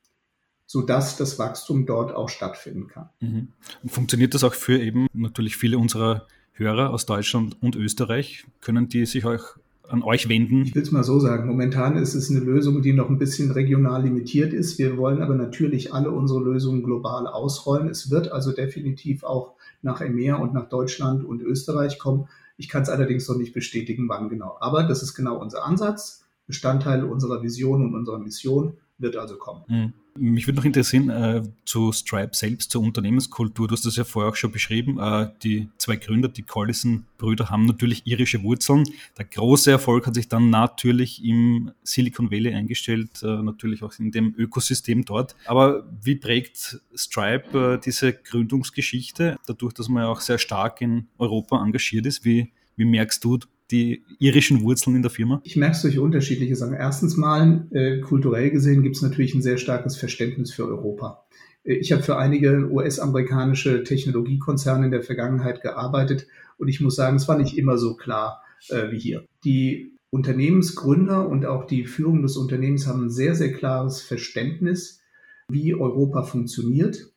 sodass 0.69 1.17
das 1.17 1.39
Wachstum 1.39 1.87
dort 1.87 2.15
auch 2.15 2.29
stattfinden 2.29 2.89
kann. 2.89 3.09
Mhm. 3.21 3.49
Funktioniert 3.87 4.35
das 4.35 4.45
auch 4.45 4.55
für 4.55 4.79
eben 4.79 5.07
natürlich 5.15 5.57
viele 5.57 5.79
unserer 5.79 6.27
Hörer 6.53 6.91
aus 6.91 7.07
Deutschland 7.07 7.57
und 7.63 7.75
Österreich? 7.75 8.45
Können 8.61 8.89
die 8.89 9.07
sich 9.07 9.25
auch 9.25 9.57
an 9.89 10.03
euch 10.03 10.29
wenden? 10.29 10.65
Ich 10.65 10.75
will 10.75 10.83
es 10.83 10.93
mal 10.93 11.05
so 11.05 11.19
sagen. 11.21 11.49
Momentan 11.49 11.97
ist 11.97 12.15
es 12.15 12.31
eine 12.31 12.41
Lösung, 12.41 12.83
die 12.83 12.93
noch 12.93 13.09
ein 13.09 13.19
bisschen 13.19 13.51
regional 13.51 14.03
limitiert 14.03 14.53
ist. 14.53 14.79
Wir 14.79 14.99
wollen 14.99 15.23
aber 15.23 15.35
natürlich 15.35 15.95
alle 15.95 16.11
unsere 16.11 16.41
Lösungen 16.41 16.83
global 16.83 17.27
ausrollen. 17.27 17.89
Es 17.89 18.11
wird 18.11 18.31
also 18.31 18.53
definitiv 18.53 19.25
auch 19.25 19.55
nach 19.83 20.01
EMEA 20.01 20.37
und 20.37 20.55
nach 20.55 20.69
Deutschland 20.69 21.25
und 21.25 21.43
Österreich 21.43 21.99
kommen. 21.99 22.29
Ich 22.57 22.69
kann 22.69 22.83
es 22.83 22.89
allerdings 22.89 23.29
noch 23.29 23.37
nicht 23.37 23.55
bestätigen, 23.55 24.09
wann 24.09 24.29
genau. 24.29 24.57
Aber 24.61 24.85
das 24.85 25.03
ist 25.03 25.15
genau 25.15 25.37
unser 25.41 25.65
Ansatz, 25.65 26.25
Bestandteil 26.47 27.05
unserer 27.05 27.43
Vision 27.43 27.83
und 27.83 27.95
unserer 27.95 28.19
Mission 28.19 28.79
wird 28.99 29.17
also 29.17 29.37
kommen. 29.37 29.63
Mhm. 29.69 29.93
Mich 30.21 30.49
würde 30.49 30.57
noch 30.57 30.65
interessieren 30.65 31.11
äh, 31.11 31.43
zu 31.65 31.93
Stripe 31.93 32.35
selbst, 32.35 32.73
zur 32.73 32.83
Unternehmenskultur. 32.83 33.69
Du 33.69 33.73
hast 33.73 33.87
das 33.87 33.95
ja 33.95 34.03
vorher 34.03 34.33
auch 34.33 34.35
schon 34.35 34.51
beschrieben. 34.51 34.99
Äh, 34.99 35.31
die 35.45 35.69
zwei 35.79 35.95
Gründer, 35.95 36.29
die 36.29 36.43
Collison-Brüder, 36.43 37.51
haben 37.51 37.67
natürlich 37.67 38.05
irische 38.05 38.43
Wurzeln. 38.43 38.83
Der 39.17 39.27
große 39.27 39.71
Erfolg 39.71 40.09
hat 40.09 40.17
sich 40.17 40.29
dann 40.29 40.51
natürlich 40.51 41.25
im 41.25 41.71
Silicon 41.85 42.33
Valley 42.33 42.53
eingestellt, 42.53 43.23
äh, 43.23 43.43
natürlich 43.43 43.85
auch 43.85 43.93
in 44.01 44.11
dem 44.11 44.35
Ökosystem 44.37 45.05
dort. 45.05 45.37
Aber 45.47 45.89
wie 46.03 46.17
prägt 46.17 46.81
Stripe 46.97 47.77
äh, 47.77 47.79
diese 47.79 48.13
Gründungsgeschichte, 48.13 49.37
dadurch, 49.47 49.75
dass 49.75 49.89
man 49.89 50.03
ja 50.03 50.09
auch 50.09 50.21
sehr 50.21 50.39
stark 50.39 50.81
in 50.81 51.07
Europa 51.19 51.63
engagiert 51.63 52.07
ist? 52.07 52.25
Wie, 52.25 52.51
wie 52.75 52.85
merkst 52.87 53.23
du 53.23 53.39
die 53.71 54.05
irischen 54.19 54.63
Wurzeln 54.63 54.97
in 54.97 55.03
der 55.03 55.11
Firma? 55.11 55.41
Ich 55.45 55.57
merke 55.57 55.77
es 55.77 55.83
durch 55.83 55.99
unterschiedliche 55.99 56.57
Sachen. 56.57 56.75
Erstens 56.75 57.17
mal, 57.17 57.67
äh, 57.71 58.01
kulturell 58.01 58.51
gesehen 58.51 58.83
gibt 58.83 58.97
es 58.97 59.03
natürlich 59.03 59.35
ein 59.35 59.43
sehr 59.43 59.59
starkes 59.59 59.97
Verständnis 59.97 60.53
für 60.53 60.67
Europa. 60.67 61.25
Äh, 61.65 61.75
ich 61.75 61.93
habe 61.93 62.03
für 62.03 62.17
einige 62.17 62.71
US-amerikanische 62.71 63.85
Technologiekonzerne 63.85 64.87
in 64.87 64.91
der 64.91 65.03
Vergangenheit 65.03 65.63
gearbeitet 65.63 66.27
und 66.57 66.69
ich 66.69 66.81
muss 66.81 66.97
sagen, 66.97 67.17
es 67.17 67.29
war 67.29 67.39
nicht 67.39 67.57
immer 67.57 67.79
so 67.79 67.95
klar 67.95 68.43
äh, 68.69 68.91
wie 68.91 68.99
hier. 68.99 69.25
Die 69.45 69.93
Unternehmensgründer 70.11 71.29
und 71.29 71.45
auch 71.47 71.67
die 71.67 71.85
Führung 71.85 72.23
des 72.23 72.37
Unternehmens 72.37 72.87
haben 72.87 73.07
ein 73.07 73.11
sehr, 73.11 73.35
sehr 73.35 73.53
klares 73.53 74.01
Verständnis, 74.01 75.03
wie 75.51 75.75
Europa 75.75 76.23
funktioniert. 76.23 77.11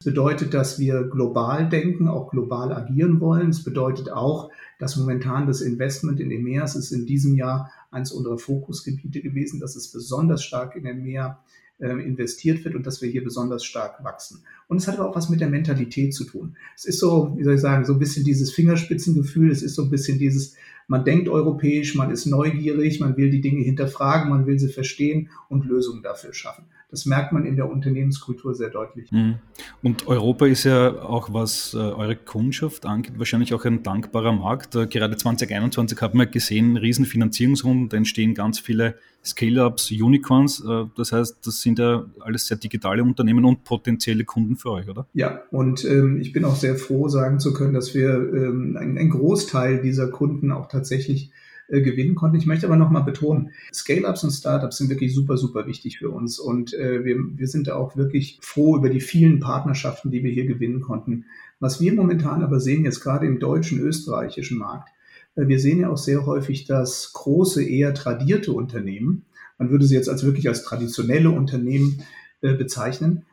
Es 0.00 0.04
bedeutet, 0.04 0.52
dass 0.52 0.78
wir 0.78 1.04
global 1.04 1.70
denken, 1.70 2.06
auch 2.06 2.30
global 2.30 2.72
agieren 2.72 3.18
wollen. 3.20 3.48
Es 3.48 3.64
bedeutet 3.64 4.10
auch, 4.10 4.50
dass 4.78 4.96
momentan 4.96 5.46
das 5.46 5.62
Investment 5.62 6.20
in 6.20 6.30
EMEAs 6.30 6.76
ist 6.76 6.92
in 6.92 7.06
diesem 7.06 7.34
Jahr 7.34 7.72
eines 7.90 8.12
unserer 8.12 8.38
Fokusgebiete 8.38 9.22
gewesen, 9.22 9.58
dass 9.58 9.74
es 9.74 9.90
besonders 9.90 10.44
stark 10.44 10.76
in 10.76 10.84
EMEA 10.84 11.42
äh, 11.78 11.88
investiert 11.88 12.62
wird 12.64 12.74
und 12.74 12.86
dass 12.86 13.00
wir 13.00 13.08
hier 13.08 13.24
besonders 13.24 13.64
stark 13.64 14.04
wachsen. 14.04 14.42
Und 14.68 14.76
es 14.76 14.86
hat 14.86 14.98
aber 14.98 15.08
auch 15.08 15.16
was 15.16 15.30
mit 15.30 15.40
der 15.40 15.48
Mentalität 15.48 16.14
zu 16.14 16.24
tun. 16.24 16.56
Es 16.74 16.84
ist 16.84 17.00
so, 17.00 17.34
wie 17.36 17.44
soll 17.44 17.54
ich 17.54 17.60
sagen, 17.60 17.86
so 17.86 17.94
ein 17.94 17.98
bisschen 17.98 18.24
dieses 18.24 18.52
Fingerspitzengefühl, 18.52 19.50
es 19.50 19.62
ist 19.62 19.76
so 19.76 19.82
ein 19.82 19.90
bisschen 19.90 20.18
dieses, 20.18 20.56
man 20.88 21.04
denkt 21.04 21.28
europäisch, 21.28 21.94
man 21.94 22.10
ist 22.10 22.26
neugierig, 22.26 23.00
man 23.00 23.16
will 23.16 23.30
die 23.30 23.40
Dinge 23.40 23.64
hinterfragen, 23.64 24.30
man 24.30 24.46
will 24.46 24.58
sie 24.58 24.68
verstehen 24.68 25.30
und 25.48 25.64
Lösungen 25.64 26.02
dafür 26.02 26.32
schaffen. 26.32 26.66
Das 26.88 27.04
merkt 27.04 27.32
man 27.32 27.44
in 27.44 27.56
der 27.56 27.68
Unternehmenskultur 27.68 28.54
sehr 28.54 28.70
deutlich. 28.70 29.10
Mhm. 29.10 29.36
Und 29.82 30.06
Europa 30.06 30.46
ist 30.46 30.64
ja 30.64 31.02
auch, 31.02 31.32
was 31.32 31.74
äh, 31.74 31.78
eure 31.78 32.14
Kundschaft 32.14 32.86
angeht, 32.86 33.18
wahrscheinlich 33.18 33.52
auch 33.54 33.64
ein 33.64 33.82
dankbarer 33.82 34.32
Markt. 34.32 34.76
Äh, 34.76 34.86
gerade 34.86 35.16
2021 35.16 36.00
haben 36.00 36.18
wir 36.18 36.26
gesehen, 36.26 36.76
Riesenfinanzierungsrunden, 36.76 37.88
da 37.88 37.96
entstehen 37.96 38.34
ganz 38.34 38.60
viele 38.60 38.94
Scale-Ups, 39.24 39.90
Unicorns. 39.90 40.64
Äh, 40.64 40.84
das 40.96 41.10
heißt, 41.10 41.44
das 41.44 41.60
sind 41.60 41.80
ja 41.80 42.06
alles 42.20 42.46
sehr 42.46 42.56
digitale 42.56 43.02
Unternehmen 43.02 43.44
und 43.44 43.64
potenzielle 43.64 44.24
Kunden 44.24 44.54
für 44.56 44.70
euch, 44.70 44.88
oder? 44.88 45.06
Ja, 45.12 45.42
und 45.50 45.84
ähm, 45.84 46.20
ich 46.20 46.32
bin 46.32 46.44
auch 46.44 46.56
sehr 46.56 46.76
froh, 46.76 47.08
sagen 47.08 47.40
zu 47.40 47.52
können, 47.52 47.74
dass 47.74 47.94
wir 47.94 48.10
ähm, 48.10 48.76
einen 48.78 49.10
Großteil 49.10 49.82
dieser 49.82 50.08
Kunden 50.08 50.52
auch 50.52 50.68
tatsächlich 50.76 51.30
äh, 51.68 51.80
gewinnen 51.80 52.14
konnten. 52.14 52.36
Ich 52.36 52.46
möchte 52.46 52.66
aber 52.66 52.76
nochmal 52.76 53.02
betonen, 53.02 53.50
Scale-Ups 53.72 54.22
und 54.22 54.30
Startups 54.30 54.76
sind 54.76 54.88
wirklich 54.88 55.12
super, 55.14 55.36
super 55.36 55.66
wichtig 55.66 55.98
für 55.98 56.10
uns 56.10 56.38
und 56.38 56.74
äh, 56.74 57.04
wir, 57.04 57.16
wir 57.16 57.48
sind 57.48 57.70
auch 57.70 57.96
wirklich 57.96 58.38
froh 58.40 58.76
über 58.76 58.88
die 58.88 59.00
vielen 59.00 59.40
Partnerschaften, 59.40 60.12
die 60.12 60.22
wir 60.22 60.30
hier 60.30 60.46
gewinnen 60.46 60.80
konnten. 60.80 61.24
Was 61.58 61.80
wir 61.80 61.92
momentan 61.92 62.44
aber 62.44 62.60
sehen, 62.60 62.84
jetzt 62.84 63.00
gerade 63.00 63.26
im 63.26 63.40
deutschen, 63.40 63.80
österreichischen 63.80 64.58
Markt, 64.58 64.90
äh, 65.34 65.48
wir 65.48 65.58
sehen 65.58 65.80
ja 65.80 65.90
auch 65.90 65.96
sehr 65.96 66.24
häufig, 66.24 66.66
dass 66.66 67.12
große, 67.12 67.64
eher 67.64 67.94
tradierte 67.94 68.52
Unternehmen, 68.52 69.24
man 69.58 69.70
würde 69.70 69.86
sie 69.86 69.94
jetzt 69.94 70.08
als 70.08 70.24
wirklich 70.24 70.48
als 70.48 70.62
traditionelle 70.62 71.30
Unternehmen 71.30 72.02
äh, 72.42 72.54
bezeichnen, 72.54 73.24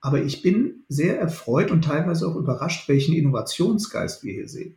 aber 0.00 0.22
ich 0.22 0.42
bin 0.42 0.84
sehr 0.88 1.18
erfreut 1.18 1.70
und 1.70 1.84
teilweise 1.84 2.28
auch 2.28 2.36
überrascht, 2.36 2.88
welchen 2.88 3.14
Innovationsgeist 3.14 4.24
wir 4.24 4.34
hier 4.34 4.48
sehen. 4.48 4.76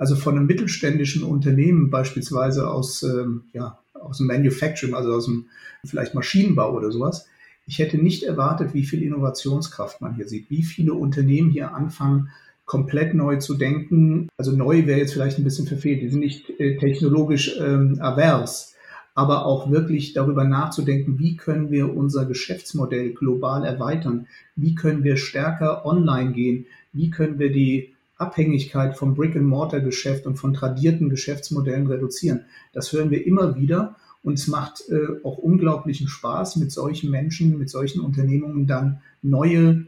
Also 0.00 0.16
von 0.16 0.34
einem 0.34 0.46
mittelständischen 0.46 1.22
Unternehmen 1.22 1.90
beispielsweise 1.90 2.70
aus, 2.70 3.02
ähm, 3.02 3.42
ja, 3.52 3.78
aus 3.92 4.16
dem 4.16 4.28
Manufacturing, 4.28 4.94
also 4.94 5.12
aus 5.12 5.26
dem 5.26 5.44
vielleicht 5.84 6.14
Maschinenbau 6.14 6.72
oder 6.74 6.90
sowas, 6.90 7.28
Ich 7.66 7.78
hätte 7.78 7.98
nicht 7.98 8.22
erwartet, 8.22 8.72
wie 8.72 8.84
viel 8.84 9.02
Innovationskraft 9.02 10.00
man 10.00 10.14
hier 10.14 10.26
sieht, 10.26 10.48
wie 10.48 10.62
viele 10.62 10.94
Unternehmen 10.94 11.50
hier 11.50 11.74
anfangen, 11.74 12.30
komplett 12.64 13.12
neu 13.12 13.36
zu 13.36 13.54
denken. 13.54 14.28
Also 14.38 14.52
neu 14.52 14.86
wäre 14.86 14.98
jetzt 14.98 15.12
vielleicht 15.12 15.36
ein 15.38 15.44
bisschen 15.44 15.66
verfehlt. 15.66 16.00
Die 16.00 16.08
sind 16.08 16.20
nicht 16.20 16.48
äh, 16.58 16.78
technologisch 16.78 17.58
ähm, 17.60 17.98
avers, 18.00 18.74
aber 19.14 19.44
auch 19.44 19.70
wirklich 19.70 20.14
darüber 20.14 20.44
nachzudenken, 20.44 21.18
wie 21.18 21.36
können 21.36 21.70
wir 21.70 21.94
unser 21.94 22.24
Geschäftsmodell 22.24 23.12
global 23.12 23.64
erweitern? 23.66 24.26
Wie 24.56 24.74
können 24.74 25.04
wir 25.04 25.18
stärker 25.18 25.84
online 25.84 26.32
gehen? 26.32 26.64
Wie 26.94 27.10
können 27.10 27.38
wir 27.38 27.52
die 27.52 27.92
Abhängigkeit 28.20 28.96
vom 28.96 29.14
Brick-and-Mortar-Geschäft 29.14 30.26
und 30.26 30.36
von 30.36 30.54
tradierten 30.54 31.08
Geschäftsmodellen 31.08 31.86
reduzieren? 31.86 32.44
Das 32.72 32.92
hören 32.92 33.10
wir 33.10 33.26
immer 33.26 33.56
wieder. 33.56 33.96
Und 34.22 34.38
es 34.38 34.48
macht 34.48 34.84
äh, 34.90 35.24
auch 35.24 35.38
unglaublichen 35.38 36.06
Spaß, 36.06 36.56
mit 36.56 36.70
solchen 36.70 37.10
Menschen, 37.10 37.58
mit 37.58 37.70
solchen 37.70 38.00
Unternehmungen 38.00 38.66
dann 38.66 39.00
neue 39.22 39.86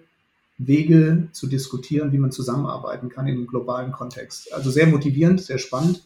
Wege 0.57 1.29
zu 1.33 1.47
diskutieren, 1.47 2.13
wie 2.13 2.19
man 2.19 2.33
zusammenarbeiten 2.33 3.09
kann 3.09 3.27
im 3.27 3.47
globalen 3.47 3.93
Kontext. 3.93 4.53
Also 4.55 4.71
sehr 4.71 4.87
motivierend, 4.87 5.41
sehr 5.41 5.59
spannend. 5.59 6.03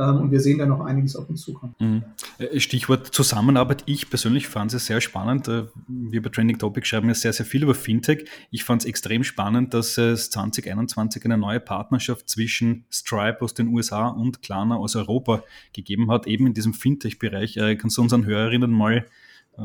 Ähm, 0.00 0.16
und 0.16 0.30
wir 0.30 0.40
sehen 0.40 0.58
da 0.58 0.66
noch 0.66 0.80
einiges 0.80 1.14
auf 1.14 1.28
uns 1.28 1.42
zukommen. 1.42 1.74
Mhm. 1.78 2.02
Äh, 2.38 2.58
Stichwort 2.58 3.08
Zusammenarbeit. 3.08 3.82
Ich 3.86 4.08
persönlich 4.08 4.48
fand 4.48 4.72
es 4.72 4.86
sehr 4.86 5.00
spannend. 5.00 5.48
Äh, 5.48 5.64
wir 5.88 6.22
bei 6.22 6.30
Trending 6.30 6.58
Topic 6.58 6.86
schreiben 6.86 7.08
ja 7.08 7.14
sehr, 7.14 7.32
sehr 7.32 7.44
viel 7.44 7.62
über 7.62 7.74
Fintech. 7.74 8.24
Ich 8.50 8.64
fand 8.64 8.82
es 8.82 8.88
extrem 8.88 9.24
spannend, 9.24 9.74
dass 9.74 9.98
es 9.98 10.30
2021 10.30 11.24
eine 11.26 11.36
neue 11.36 11.60
Partnerschaft 11.60 12.28
zwischen 12.30 12.84
Stripe 12.90 13.42
aus 13.42 13.52
den 13.52 13.68
USA 13.68 14.08
und 14.08 14.42
Klarna 14.42 14.76
aus 14.76 14.96
Europa 14.96 15.44
gegeben 15.74 16.10
hat, 16.10 16.26
eben 16.26 16.46
in 16.46 16.54
diesem 16.54 16.72
Fintech-Bereich. 16.72 17.58
Äh, 17.58 17.76
kannst 17.76 17.98
du 17.98 18.02
unseren 18.02 18.24
Hörerinnen 18.24 18.70
mal 18.70 19.06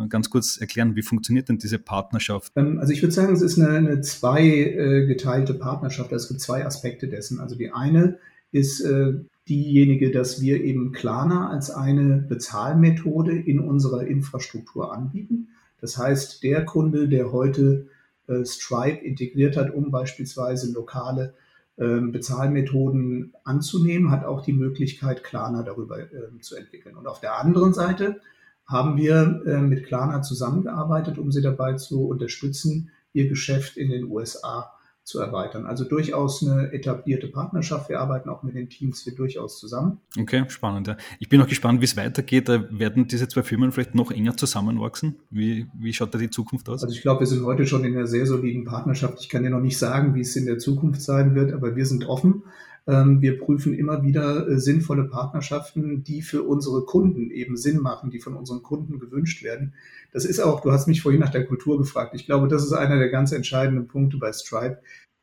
ganz 0.09 0.29
kurz 0.29 0.57
erklären, 0.57 0.97
wie 0.97 1.03
funktioniert 1.03 1.47
denn 1.47 1.57
diese 1.57 1.79
Partnerschaft? 1.79 2.51
Ähm, 2.57 2.79
also 2.79 2.91
ich 2.91 3.01
würde 3.01 3.13
sagen, 3.13 3.33
es 3.33 3.41
ist 3.41 3.57
eine, 3.57 3.77
eine 3.77 4.01
zweigeteilte 4.01 5.53
Partnerschaft. 5.53 6.11
Also 6.11 6.23
es 6.23 6.27
gibt 6.27 6.41
zwei 6.41 6.65
Aspekte 6.65 7.07
dessen. 7.07 7.39
Also 7.39 7.55
die 7.55 7.71
eine 7.71 8.17
ist 8.51 8.83
diejenige, 9.47 10.11
dass 10.11 10.41
wir 10.41 10.63
eben 10.63 10.91
Klarna 10.91 11.49
als 11.49 11.69
eine 11.69 12.17
Bezahlmethode 12.17 13.37
in 13.37 13.59
unserer 13.59 14.05
Infrastruktur 14.05 14.93
anbieten. 14.93 15.49
Das 15.81 15.97
heißt, 15.97 16.43
der 16.43 16.65
Kunde, 16.65 17.07
der 17.07 17.31
heute 17.31 17.87
äh, 18.27 18.43
Stripe 18.43 19.05
integriert 19.05 19.55
hat, 19.55 19.73
um 19.73 19.91
beispielsweise 19.91 20.71
lokale 20.73 21.33
äh, 21.77 21.99
Bezahlmethoden 21.99 23.33
anzunehmen, 23.43 24.09
hat 24.09 24.25
auch 24.25 24.41
die 24.41 24.53
Möglichkeit, 24.53 25.23
Klarna 25.23 25.61
darüber 25.61 25.99
äh, 25.99 26.39
zu 26.41 26.55
entwickeln. 26.55 26.95
Und 26.95 27.05
auf 27.05 27.19
der 27.19 27.39
anderen 27.39 27.73
Seite 27.73 28.21
haben 28.65 28.97
wir 28.97 29.43
äh, 29.45 29.61
mit 29.61 29.85
Klarna 29.85 30.21
zusammengearbeitet, 30.21 31.19
um 31.19 31.31
sie 31.31 31.41
dabei 31.41 31.73
zu 31.73 32.07
unterstützen, 32.07 32.89
ihr 33.13 33.27
Geschäft 33.27 33.77
in 33.77 33.89
den 33.89 34.05
USA 34.05 34.71
zu 35.05 35.19
erweitern. 35.19 35.67
Also 35.67 35.83
durchaus 35.83 36.45
eine 36.45 36.73
etablierte 36.73 37.27
Partnerschaft. 37.27 37.89
Wir 37.89 37.99
arbeiten 37.99 38.27
auch 38.27 38.41
mit 38.41 38.55
den 38.55 38.69
Teams 38.69 39.03
hier 39.03 39.13
durchaus 39.13 39.59
zusammen. 39.59 39.99
Okay, 40.19 40.43
spannend. 40.47 40.87
Ja. 40.87 40.97
Ich 41.19 41.29
bin 41.29 41.39
auch 41.41 41.47
gespannt, 41.47 41.79
wie 41.79 41.85
es 41.85 41.95
weitergeht. 41.95 42.47
Werden 42.47 43.07
diese 43.07 43.27
zwei 43.27 43.43
Firmen 43.43 43.71
vielleicht 43.71 43.93
noch 43.93 44.11
enger 44.11 44.35
zusammenwachsen? 44.35 45.17
Wie, 45.29 45.67
wie 45.79 45.93
schaut 45.93 46.13
da 46.13 46.17
die 46.17 46.31
Zukunft 46.31 46.67
aus? 46.69 46.83
Also 46.83 46.95
ich 46.95 47.03
glaube, 47.03 47.19
wir 47.19 47.27
sind 47.27 47.45
heute 47.45 47.67
schon 47.67 47.85
in 47.85 47.95
einer 47.95 48.07
sehr 48.07 48.25
soliden 48.25 48.65
Partnerschaft. 48.65 49.19
Ich 49.21 49.29
kann 49.29 49.43
dir 49.43 49.51
noch 49.51 49.61
nicht 49.61 49.77
sagen, 49.77 50.15
wie 50.15 50.21
es 50.21 50.35
in 50.35 50.47
der 50.47 50.57
Zukunft 50.57 51.01
sein 51.01 51.35
wird, 51.35 51.53
aber 51.53 51.75
wir 51.75 51.85
sind 51.85 52.05
offen. 52.05 52.43
Ähm, 52.87 53.21
wir 53.21 53.39
prüfen 53.39 53.73
immer 53.73 54.03
wieder 54.03 54.47
äh, 54.47 54.59
sinnvolle 54.59 55.05
Partnerschaften, 55.05 56.03
die 56.03 56.21
für 56.21 56.43
unsere 56.43 56.85
Kunden 56.85 57.31
eben 57.31 57.57
Sinn 57.57 57.79
machen, 57.79 58.11
die 58.11 58.19
von 58.19 58.35
unseren 58.35 58.61
Kunden 58.61 58.99
gewünscht 58.99 59.43
werden. 59.43 59.73
Das 60.11 60.25
ist 60.25 60.39
auch, 60.39 60.61
du 60.61 60.71
hast 60.71 60.87
mich 60.87 61.01
vorhin 61.01 61.21
nach 61.21 61.31
der 61.31 61.45
Kultur 61.45 61.77
gefragt. 61.77 62.13
Ich 62.13 62.25
glaube, 62.25 62.47
das 62.47 62.63
ist 62.63 62.73
einer 62.73 62.97
der 62.97 63.09
ganz 63.09 63.31
entscheidenden 63.31 63.87
Punkte 63.87 64.17
bei 64.17 64.31
Stripe. 64.31 64.79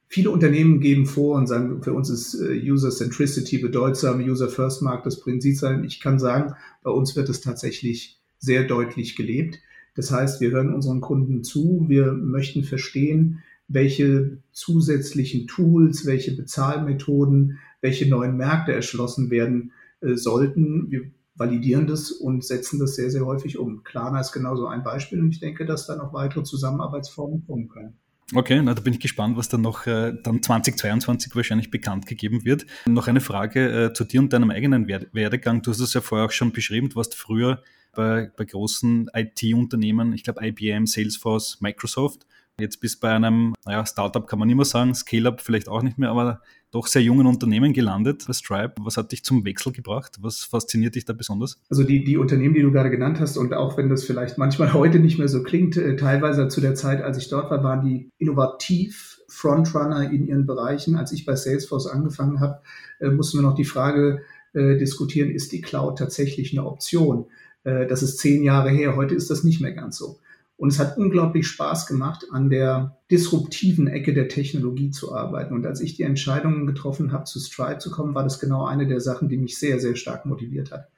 Viele 0.08 0.30
Unternehmen 0.30 0.80
geben 0.80 1.06
vor 1.06 1.36
und 1.36 1.46
sagen, 1.46 1.82
für 1.82 1.94
uns 1.94 2.10
ist 2.10 2.34
äh, 2.34 2.60
User 2.60 2.90
Centricity 2.90 3.58
bedeutsam, 3.58 4.20
User 4.20 4.48
First 4.48 4.82
mag 4.82 5.04
das 5.04 5.20
Prinzip 5.20 5.56
sein. 5.56 5.84
Ich 5.84 6.00
kann 6.00 6.18
sagen, 6.18 6.54
bei 6.82 6.90
uns 6.90 7.14
wird 7.16 7.28
es 7.28 7.40
tatsächlich 7.40 8.20
sehr 8.38 8.64
deutlich 8.64 9.14
gelebt. 9.16 9.60
Das 9.94 10.10
heißt, 10.10 10.40
wir 10.40 10.50
hören 10.50 10.74
unseren 10.74 11.00
Kunden 11.00 11.44
zu, 11.44 11.84
wir 11.88 12.12
möchten 12.12 12.64
verstehen, 12.64 13.42
welche 13.72 14.38
zusätzlichen 14.52 15.46
Tools, 15.46 16.06
welche 16.06 16.36
Bezahlmethoden, 16.36 17.58
welche 17.80 18.08
neuen 18.08 18.36
Märkte 18.36 18.72
erschlossen 18.72 19.30
werden 19.30 19.72
äh, 20.00 20.14
sollten. 20.14 20.90
Wir 20.90 21.02
validieren 21.34 21.86
das 21.86 22.10
und 22.12 22.44
setzen 22.44 22.78
das 22.78 22.94
sehr, 22.94 23.10
sehr 23.10 23.24
häufig 23.24 23.58
um. 23.58 23.82
Klarna 23.84 24.20
ist 24.20 24.32
genauso 24.32 24.66
ein 24.66 24.84
Beispiel 24.84 25.20
und 25.20 25.30
ich 25.30 25.40
denke, 25.40 25.64
dass 25.64 25.86
da 25.86 25.96
noch 25.96 26.12
weitere 26.12 26.44
Zusammenarbeitsformen 26.44 27.44
kommen 27.46 27.68
können. 27.68 27.94
Okay, 28.34 28.62
na, 28.62 28.72
da 28.72 28.80
bin 28.80 28.94
ich 28.94 29.00
gespannt, 29.00 29.36
was 29.36 29.48
dann 29.48 29.60
noch 29.60 29.86
äh, 29.86 30.14
dann 30.22 30.42
2022 30.42 31.34
wahrscheinlich 31.36 31.70
bekannt 31.70 32.06
gegeben 32.06 32.44
wird. 32.44 32.64
Noch 32.86 33.08
eine 33.08 33.20
Frage 33.20 33.86
äh, 33.86 33.92
zu 33.92 34.04
dir 34.04 34.20
und 34.20 34.32
deinem 34.32 34.50
eigenen 34.50 34.88
Werdegang. 34.88 35.60
Du 35.62 35.70
hast 35.70 35.80
es 35.80 35.92
ja 35.92 36.00
vorher 36.00 36.26
auch 36.26 36.30
schon 36.30 36.52
beschrieben, 36.52 36.88
du 36.88 36.96
warst 36.96 37.14
früher 37.14 37.62
bei, 37.94 38.30
bei 38.36 38.44
großen 38.44 39.10
IT-Unternehmen, 39.12 40.14
ich 40.14 40.24
glaube 40.24 40.46
IBM, 40.46 40.86
Salesforce, 40.86 41.60
Microsoft. 41.60 42.26
Jetzt 42.60 42.80
bist 42.80 43.00
bei 43.00 43.10
einem, 43.10 43.54
naja, 43.64 43.84
Startup 43.86 44.26
kann 44.26 44.38
man 44.38 44.48
mehr 44.56 44.64
sagen, 44.64 44.94
Scale-Up 44.94 45.40
vielleicht 45.40 45.68
auch 45.68 45.82
nicht 45.82 45.98
mehr, 45.98 46.10
aber 46.10 46.42
doch 46.70 46.86
sehr 46.86 47.02
jungen 47.02 47.26
Unternehmen 47.26 47.72
gelandet 47.72 48.24
bei 48.26 48.32
Stripe. 48.32 48.74
Was 48.80 48.96
hat 48.96 49.12
dich 49.12 49.24
zum 49.24 49.44
Wechsel 49.44 49.72
gebracht? 49.72 50.18
Was 50.20 50.44
fasziniert 50.44 50.94
dich 50.94 51.04
da 51.04 51.12
besonders? 51.12 51.60
Also 51.70 51.84
die, 51.84 52.02
die 52.02 52.16
Unternehmen, 52.16 52.54
die 52.54 52.62
du 52.62 52.72
gerade 52.72 52.90
genannt 52.90 53.20
hast 53.20 53.36
und 53.36 53.52
auch 53.52 53.76
wenn 53.76 53.88
das 53.88 54.04
vielleicht 54.04 54.38
manchmal 54.38 54.72
heute 54.74 54.98
nicht 54.98 55.18
mehr 55.18 55.28
so 55.28 55.42
klingt, 55.42 55.76
äh, 55.76 55.96
teilweise 55.96 56.48
zu 56.48 56.60
der 56.60 56.74
Zeit, 56.74 57.02
als 57.02 57.18
ich 57.18 57.28
dort 57.28 57.50
war, 57.50 57.62
waren 57.62 57.84
die 57.84 58.10
innovativ 58.18 59.20
Frontrunner 59.28 60.10
in 60.10 60.26
ihren 60.26 60.46
Bereichen. 60.46 60.96
Als 60.96 61.12
ich 61.12 61.24
bei 61.24 61.36
Salesforce 61.36 61.86
angefangen 61.86 62.40
habe, 62.40 62.60
äh, 63.00 63.10
mussten 63.10 63.38
wir 63.38 63.42
noch 63.42 63.54
die 63.54 63.64
Frage 63.64 64.22
äh, 64.54 64.76
diskutieren, 64.76 65.30
ist 65.30 65.52
die 65.52 65.60
Cloud 65.60 65.98
tatsächlich 65.98 66.52
eine 66.52 66.66
Option? 66.66 67.26
Das 67.64 68.02
ist 68.02 68.18
zehn 68.18 68.42
Jahre 68.42 68.70
her, 68.70 68.96
heute 68.96 69.14
ist 69.14 69.30
das 69.30 69.44
nicht 69.44 69.60
mehr 69.60 69.70
ganz 69.70 69.96
so. 69.96 70.18
Und 70.62 70.68
es 70.68 70.78
hat 70.78 70.96
unglaublich 70.96 71.48
Spaß 71.48 71.88
gemacht, 71.88 72.26
an 72.30 72.48
der 72.48 72.96
disruptiven 73.10 73.88
Ecke 73.88 74.14
der 74.14 74.28
Technologie 74.28 74.90
zu 74.90 75.12
arbeiten. 75.12 75.54
Und 75.54 75.66
als 75.66 75.80
ich 75.80 75.96
die 75.96 76.04
Entscheidungen 76.04 76.68
getroffen 76.68 77.10
habe, 77.10 77.24
zu 77.24 77.40
Stripe 77.40 77.78
zu 77.78 77.90
kommen, 77.90 78.14
war 78.14 78.22
das 78.22 78.38
genau 78.38 78.64
eine 78.64 78.86
der 78.86 79.00
Sachen, 79.00 79.28
die 79.28 79.38
mich 79.38 79.58
sehr, 79.58 79.80
sehr 79.80 79.96
stark 79.96 80.24
motiviert 80.24 80.70
hat. 80.70 80.88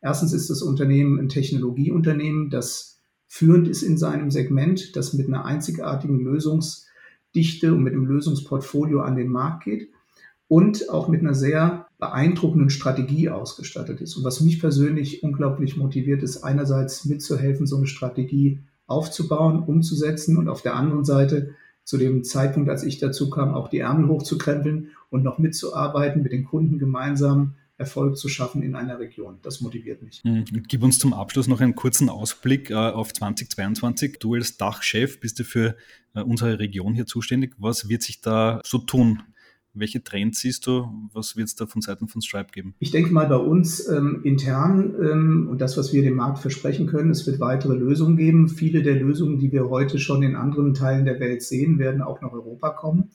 Erstens 0.00 0.32
ist 0.32 0.48
das 0.48 0.62
Unternehmen 0.62 1.20
ein 1.20 1.28
Technologieunternehmen, 1.28 2.48
das 2.48 3.02
führend 3.26 3.68
ist 3.68 3.82
in 3.82 3.98
seinem 3.98 4.30
Segment, 4.30 4.96
das 4.96 5.12
mit 5.12 5.28
einer 5.28 5.44
einzigartigen 5.44 6.20
Lösungsdichte 6.20 7.74
und 7.74 7.82
mit 7.82 7.92
einem 7.92 8.06
Lösungsportfolio 8.06 9.02
an 9.02 9.16
den 9.16 9.28
Markt 9.28 9.64
geht 9.64 9.90
und 10.48 10.88
auch 10.88 11.08
mit 11.08 11.20
einer 11.20 11.34
sehr 11.34 11.88
beeindruckenden 11.98 12.70
Strategie 12.70 13.28
ausgestattet 13.28 14.00
ist. 14.00 14.16
Und 14.16 14.24
was 14.24 14.40
mich 14.40 14.60
persönlich 14.60 15.22
unglaublich 15.22 15.76
motiviert, 15.76 16.22
ist 16.22 16.42
einerseits 16.42 17.04
mitzuhelfen, 17.04 17.66
so 17.66 17.76
eine 17.76 17.86
Strategie 17.86 18.60
aufzubauen, 18.90 19.62
umzusetzen 19.62 20.36
und 20.36 20.48
auf 20.48 20.62
der 20.62 20.74
anderen 20.74 21.04
Seite 21.04 21.54
zu 21.84 21.96
dem 21.96 22.24
Zeitpunkt, 22.24 22.68
als 22.68 22.82
ich 22.82 22.98
dazu 22.98 23.30
kam, 23.30 23.54
auch 23.54 23.68
die 23.68 23.78
Ärmel 23.78 24.08
hochzukrempeln 24.08 24.90
und 25.10 25.22
noch 25.22 25.38
mitzuarbeiten, 25.38 26.22
mit 26.22 26.32
den 26.32 26.44
Kunden 26.44 26.78
gemeinsam 26.78 27.54
Erfolg 27.78 28.18
zu 28.18 28.28
schaffen 28.28 28.62
in 28.62 28.74
einer 28.74 28.98
Region. 28.98 29.38
Das 29.42 29.60
motiviert 29.60 30.02
mich. 30.02 30.22
Mhm. 30.22 30.44
Gib 30.68 30.82
uns 30.82 30.98
zum 30.98 31.14
Abschluss 31.14 31.48
noch 31.48 31.60
einen 31.60 31.74
kurzen 31.74 32.10
Ausblick 32.10 32.70
äh, 32.70 32.74
auf 32.74 33.12
2022. 33.12 34.18
Du 34.18 34.34
als 34.34 34.58
Dachchef 34.58 35.18
bist 35.18 35.38
du 35.38 35.44
für 35.44 35.76
äh, 36.14 36.20
unsere 36.20 36.58
Region 36.58 36.94
hier 36.94 37.06
zuständig. 37.06 37.54
Was 37.58 37.88
wird 37.88 38.02
sich 38.02 38.20
da 38.20 38.60
so 38.64 38.78
tun? 38.78 39.22
Welche 39.72 40.02
Trends 40.02 40.40
siehst 40.40 40.66
du? 40.66 40.88
Was 41.12 41.36
wird 41.36 41.46
es 41.46 41.54
da 41.54 41.66
von 41.66 41.80
Seiten 41.80 42.08
von 42.08 42.20
Stripe 42.22 42.50
geben? 42.52 42.74
Ich 42.80 42.90
denke 42.90 43.12
mal 43.12 43.28
bei 43.28 43.36
uns 43.36 43.88
ähm, 43.88 44.20
intern 44.24 44.94
ähm, 45.00 45.48
und 45.48 45.60
das, 45.60 45.76
was 45.76 45.92
wir 45.92 46.02
dem 46.02 46.16
Markt 46.16 46.40
versprechen 46.40 46.88
können, 46.88 47.10
es 47.10 47.24
wird 47.26 47.38
weitere 47.38 47.74
Lösungen 47.74 48.16
geben. 48.16 48.48
Viele 48.48 48.82
der 48.82 48.96
Lösungen, 48.96 49.38
die 49.38 49.52
wir 49.52 49.70
heute 49.70 50.00
schon 50.00 50.22
in 50.22 50.34
anderen 50.34 50.74
Teilen 50.74 51.04
der 51.04 51.20
Welt 51.20 51.42
sehen, 51.42 51.78
werden 51.78 52.02
auch 52.02 52.20
nach 52.20 52.32
Europa 52.32 52.70
kommen. 52.70 53.10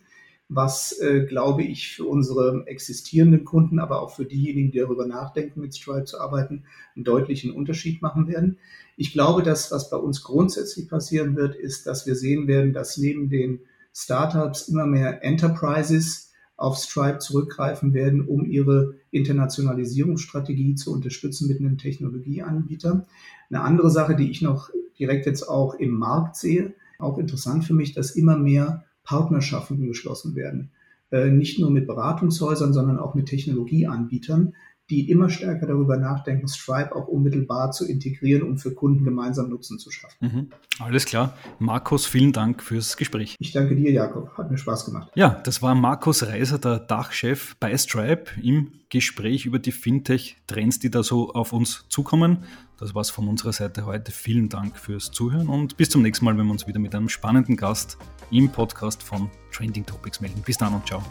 Was, 0.48 0.98
äh, 1.00 1.26
glaube 1.26 1.64
ich, 1.64 1.96
für 1.96 2.06
unsere 2.06 2.64
existierenden 2.68 3.44
Kunden, 3.44 3.80
aber 3.80 4.02
auch 4.02 4.16
für 4.16 4.26
diejenigen, 4.26 4.72
die 4.72 4.78
darüber 4.78 5.08
nachdenken, 5.08 5.60
mit 5.60 5.76
Stripe 5.76 6.06
zu 6.06 6.22
arbeiten, 6.22 6.64
einen 6.96 7.04
deutlichen 7.04 7.52
Unterschied 7.52 8.02
machen 8.02 8.28
werden. 8.28 8.60
Ich 8.96 9.12
glaube, 9.12 9.44
dass 9.44 9.72
was 9.72 9.90
bei 9.90 9.98
uns 9.98 10.24
grundsätzlich 10.24 10.88
passieren 10.88 11.36
wird, 11.36 11.56
ist, 11.56 11.86
dass 11.86 12.08
wir 12.08 12.16
sehen 12.16 12.48
werden, 12.48 12.72
dass 12.72 12.98
neben 12.98 13.28
den 13.30 13.60
Startups 13.92 14.70
immer 14.70 14.86
mehr 14.86 15.24
Enterprises 15.24 16.25
auf 16.58 16.78
Stripe 16.78 17.20
zurückgreifen 17.20 17.94
werden, 17.94 18.26
um 18.26 18.46
ihre 18.46 18.96
Internationalisierungsstrategie 19.12 20.76
zu 20.76 20.94
unterstützen 20.94 21.48
mit 21.48 21.60
einem 21.60 21.78
Technologieanbieter. 21.78 23.06
Eine 23.50 23.62
andere 23.62 23.90
Sache, 23.90 24.16
die 24.16 24.32
ich 24.32 24.42
noch 24.42 24.70
direkt 24.98 25.26
jetzt 25.26 25.44
auch 25.44 25.76
im 25.76 25.92
Markt 25.92 26.36
sehe, 26.38 26.74
auch 27.00 27.18
interessant 27.18 27.66
für 27.66 27.74
mich, 27.74 27.94
dass 27.94 28.12
immer 28.12 28.38
mehr 28.38 28.86
Partnerschaften 29.04 29.86
geschlossen 29.86 30.36
werden. 30.36 30.72
Äh, 31.12 31.30
nicht 31.30 31.60
nur 31.60 31.70
mit 31.70 31.88
Beratungshäusern, 31.88 32.74
sondern 32.74 33.00
auch 33.00 33.16
mit 33.16 33.28
Technologieanbietern, 33.28 34.54
die 34.90 35.10
immer 35.10 35.30
stärker 35.30 35.66
darüber 35.66 35.98
nachdenken, 35.98 36.48
Stripe 36.48 36.96
auch 36.96 37.08
unmittelbar 37.08 37.72
zu 37.72 37.88
integrieren, 37.88 38.44
um 38.44 38.58
für 38.58 38.74
Kunden 38.74 39.04
gemeinsam 39.04 39.50
Nutzen 39.50 39.80
zu 39.80 39.90
schaffen. 39.92 40.16
Mhm. 40.20 40.50
Alles 40.80 41.06
klar. 41.06 41.36
Markus, 41.58 42.06
vielen 42.06 42.34
Dank 42.34 42.62
fürs 42.62 42.96
Gespräch. 42.96 43.36
Ich 43.40 43.52
danke 43.52 43.76
dir, 43.76 43.92
Jakob. 43.92 44.38
Hat 44.38 44.52
mir 44.52 44.58
Spaß 44.58 44.86
gemacht. 44.86 45.12
Ja, 45.16 45.42
das 45.44 45.62
war 45.62 45.74
Markus 45.74 46.24
Reiser, 46.24 46.60
der 46.60 46.80
Dachchef 46.80 47.56
bei 47.60 47.76
Stripe, 47.78 48.26
im 48.42 48.74
Gespräch 48.90 49.46
über 49.46 49.58
die 49.58 49.72
Fintech-Trends, 49.72 50.80
die 50.80 50.92
da 50.92 51.02
so 51.02 51.34
auf 51.34 51.52
uns 51.52 51.86
zukommen. 51.90 52.44
Das 52.78 52.94
war's 52.94 53.10
von 53.10 53.28
unserer 53.28 53.54
Seite 53.54 53.86
heute. 53.86 54.12
Vielen 54.12 54.50
Dank 54.50 54.78
fürs 54.78 55.12
Zuhören 55.12 55.48
und 55.48 55.78
bis 55.78 55.90
zum 55.90 56.02
nächsten 56.02 56.26
Mal, 56.26 56.38
wenn 56.38 56.46
wir 56.46 56.52
uns 56.52 56.68
wieder 56.68 56.80
mit 56.80 56.94
einem 56.94 57.10
spannenden 57.10 57.56
Gast 57.56 57.98
im 58.32 58.50
Podcast 58.50 59.02
von 59.02 59.30
Trending 59.52 59.86
Topics 59.86 60.22
melden. 60.22 60.44
Bis 60.46 60.58
dann 60.58 60.74
und 60.74 60.86
ciao. 60.86 61.02